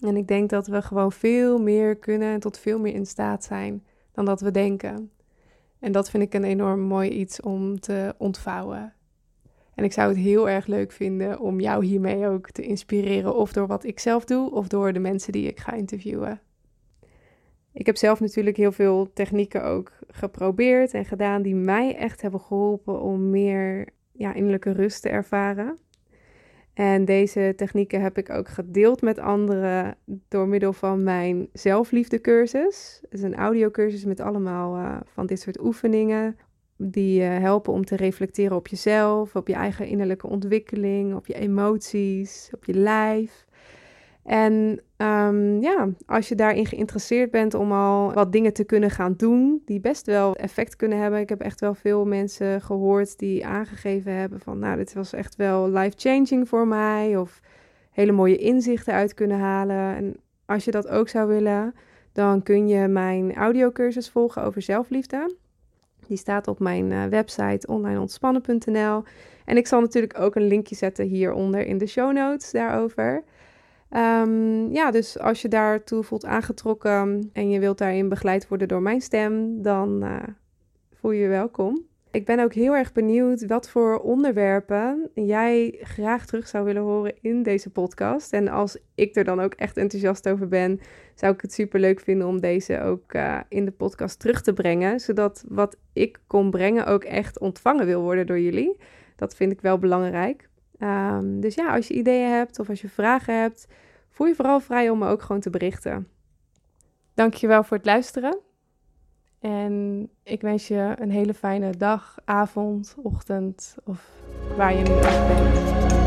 En 0.00 0.16
ik 0.16 0.28
denk 0.28 0.50
dat 0.50 0.66
we 0.66 0.82
gewoon 0.82 1.12
veel 1.12 1.58
meer 1.58 1.96
kunnen 1.96 2.32
en 2.32 2.40
tot 2.40 2.58
veel 2.58 2.78
meer 2.78 2.94
in 2.94 3.06
staat 3.06 3.44
zijn 3.44 3.84
dan 4.12 4.24
dat 4.24 4.40
we 4.40 4.50
denken. 4.50 5.10
En 5.78 5.92
dat 5.92 6.10
vind 6.10 6.22
ik 6.22 6.34
een 6.34 6.44
enorm 6.44 6.80
mooi 6.80 7.10
iets 7.10 7.40
om 7.40 7.80
te 7.80 8.14
ontvouwen. 8.18 8.92
En 9.74 9.84
ik 9.84 9.92
zou 9.92 10.08
het 10.08 10.18
heel 10.18 10.48
erg 10.48 10.66
leuk 10.66 10.92
vinden 10.92 11.40
om 11.40 11.60
jou 11.60 11.84
hiermee 11.84 12.26
ook 12.26 12.50
te 12.50 12.62
inspireren, 12.62 13.36
of 13.36 13.52
door 13.52 13.66
wat 13.66 13.84
ik 13.84 13.98
zelf 13.98 14.24
doe, 14.24 14.50
of 14.50 14.68
door 14.68 14.92
de 14.92 14.98
mensen 14.98 15.32
die 15.32 15.46
ik 15.46 15.60
ga 15.60 15.72
interviewen. 15.72 16.40
Ik 17.72 17.86
heb 17.86 17.96
zelf 17.96 18.20
natuurlijk 18.20 18.56
heel 18.56 18.72
veel 18.72 19.12
technieken 19.12 19.64
ook 19.64 19.92
geprobeerd 20.08 20.94
en 20.94 21.04
gedaan 21.04 21.42
die 21.42 21.54
mij 21.54 21.96
echt 21.96 22.22
hebben 22.22 22.40
geholpen 22.40 23.00
om 23.00 23.30
meer 23.30 23.88
ja, 24.12 24.34
innerlijke 24.34 24.72
rust 24.72 25.02
te 25.02 25.08
ervaren. 25.08 25.78
En 26.74 27.04
deze 27.04 27.52
technieken 27.56 28.00
heb 28.00 28.18
ik 28.18 28.30
ook 28.30 28.48
gedeeld 28.48 29.02
met 29.02 29.18
anderen 29.18 29.96
door 30.28 30.48
middel 30.48 30.72
van 30.72 31.02
mijn 31.02 31.48
zelfliefdecursus. 31.52 32.98
Het 33.02 33.12
is 33.12 33.22
een 33.22 33.34
audiocursus 33.34 34.04
met 34.04 34.20
allemaal 34.20 34.76
uh, 34.76 34.96
van 35.04 35.26
dit 35.26 35.40
soort 35.40 35.60
oefeningen 35.60 36.36
die 36.76 37.20
uh, 37.20 37.38
helpen 37.38 37.72
om 37.72 37.84
te 37.84 37.96
reflecteren 37.96 38.56
op 38.56 38.68
jezelf, 38.68 39.36
op 39.36 39.48
je 39.48 39.54
eigen 39.54 39.86
innerlijke 39.86 40.26
ontwikkeling, 40.26 41.14
op 41.14 41.26
je 41.26 41.34
emoties, 41.34 42.50
op 42.54 42.64
je 42.64 42.74
lijf. 42.74 43.46
En 44.24 44.80
um, 44.96 45.62
ja, 45.62 45.88
als 46.06 46.28
je 46.28 46.34
daarin 46.34 46.66
geïnteresseerd 46.66 47.30
bent 47.30 47.54
om 47.54 47.72
al 47.72 48.12
wat 48.12 48.32
dingen 48.32 48.52
te 48.52 48.64
kunnen 48.64 48.90
gaan 48.90 49.14
doen, 49.16 49.62
die 49.64 49.80
best 49.80 50.06
wel 50.06 50.36
effect 50.36 50.76
kunnen 50.76 50.98
hebben. 50.98 51.20
Ik 51.20 51.28
heb 51.28 51.40
echt 51.40 51.60
wel 51.60 51.74
veel 51.74 52.04
mensen 52.04 52.60
gehoord 52.60 53.18
die 53.18 53.46
aangegeven 53.46 54.12
hebben 54.12 54.40
van, 54.40 54.58
nou, 54.58 54.76
dit 54.76 54.92
was 54.94 55.12
echt 55.12 55.36
wel 55.36 55.70
life-changing 55.70 56.48
voor 56.48 56.66
mij. 56.66 57.16
Of 57.16 57.40
hele 57.90 58.12
mooie 58.12 58.36
inzichten 58.36 58.94
uit 58.94 59.14
kunnen 59.14 59.38
halen. 59.38 59.96
En 59.96 60.16
als 60.46 60.64
je 60.64 60.70
dat 60.70 60.88
ook 60.88 61.08
zou 61.08 61.28
willen, 61.28 61.74
dan 62.12 62.42
kun 62.42 62.68
je 62.68 62.88
mijn 62.88 63.34
audiocursus 63.34 64.10
volgen 64.10 64.42
over 64.42 64.62
zelfliefde. 64.62 65.36
Die 66.06 66.16
staat 66.16 66.48
op 66.48 66.58
mijn 66.58 66.90
uh, 66.90 67.04
website 67.04 67.66
onlineontspannen.nl. 67.66 69.02
En 69.44 69.56
ik 69.56 69.66
zal 69.66 69.80
natuurlijk 69.80 70.18
ook 70.18 70.34
een 70.34 70.46
linkje 70.46 70.74
zetten 70.74 71.06
hieronder 71.06 71.66
in 71.66 71.78
de 71.78 71.86
show 71.86 72.12
notes 72.12 72.50
daarover. 72.50 73.24
Um, 73.90 74.72
ja, 74.72 74.90
dus 74.90 75.18
als 75.18 75.42
je 75.42 75.48
daartoe 75.48 76.02
voelt 76.02 76.24
aangetrokken 76.24 77.30
en 77.32 77.50
je 77.50 77.60
wilt 77.60 77.78
daarin 77.78 78.08
begeleid 78.08 78.48
worden 78.48 78.68
door 78.68 78.82
mijn 78.82 79.00
stem, 79.00 79.62
dan 79.62 80.04
uh, 80.04 80.16
voel 80.94 81.10
je 81.10 81.22
je 81.22 81.28
welkom. 81.28 81.93
Ik 82.14 82.24
ben 82.24 82.40
ook 82.40 82.52
heel 82.52 82.74
erg 82.74 82.92
benieuwd 82.92 83.46
wat 83.46 83.70
voor 83.70 83.98
onderwerpen 83.98 85.10
jij 85.14 85.78
graag 85.80 86.26
terug 86.26 86.48
zou 86.48 86.64
willen 86.64 86.82
horen 86.82 87.14
in 87.20 87.42
deze 87.42 87.70
podcast. 87.70 88.32
En 88.32 88.48
als 88.48 88.78
ik 88.94 89.16
er 89.16 89.24
dan 89.24 89.40
ook 89.40 89.54
echt 89.54 89.76
enthousiast 89.76 90.28
over 90.28 90.48
ben, 90.48 90.80
zou 91.14 91.34
ik 91.34 91.40
het 91.40 91.52
super 91.52 91.80
leuk 91.80 92.00
vinden 92.00 92.26
om 92.26 92.40
deze 92.40 92.80
ook 92.80 93.14
uh, 93.14 93.40
in 93.48 93.64
de 93.64 93.70
podcast 93.70 94.20
terug 94.20 94.42
te 94.42 94.52
brengen. 94.52 95.00
Zodat 95.00 95.44
wat 95.48 95.76
ik 95.92 96.20
kon 96.26 96.50
brengen 96.50 96.86
ook 96.86 97.04
echt 97.04 97.38
ontvangen 97.38 97.86
wil 97.86 98.02
worden 98.02 98.26
door 98.26 98.40
jullie. 98.40 98.76
Dat 99.16 99.36
vind 99.36 99.52
ik 99.52 99.60
wel 99.60 99.78
belangrijk. 99.78 100.48
Um, 100.78 101.40
dus 101.40 101.54
ja, 101.54 101.74
als 101.74 101.88
je 101.88 101.94
ideeën 101.94 102.30
hebt 102.30 102.58
of 102.58 102.68
als 102.68 102.80
je 102.80 102.88
vragen 102.88 103.40
hebt, 103.40 103.66
voel 104.10 104.26
je 104.26 104.34
vooral 104.34 104.60
vrij 104.60 104.90
om 104.90 104.98
me 104.98 105.08
ook 105.08 105.22
gewoon 105.22 105.40
te 105.40 105.50
berichten. 105.50 106.08
Dankjewel 107.14 107.64
voor 107.64 107.76
het 107.76 107.86
luisteren. 107.86 108.38
En 109.44 110.08
ik 110.22 110.40
wens 110.40 110.68
je 110.68 110.94
een 110.98 111.10
hele 111.10 111.34
fijne 111.34 111.70
dag, 111.70 112.16
avond, 112.24 112.94
ochtend 113.02 113.76
of 113.84 114.08
waar 114.56 114.74
je 114.74 114.82
nu 114.82 114.92
ook 114.92 115.26
bent. 115.26 116.03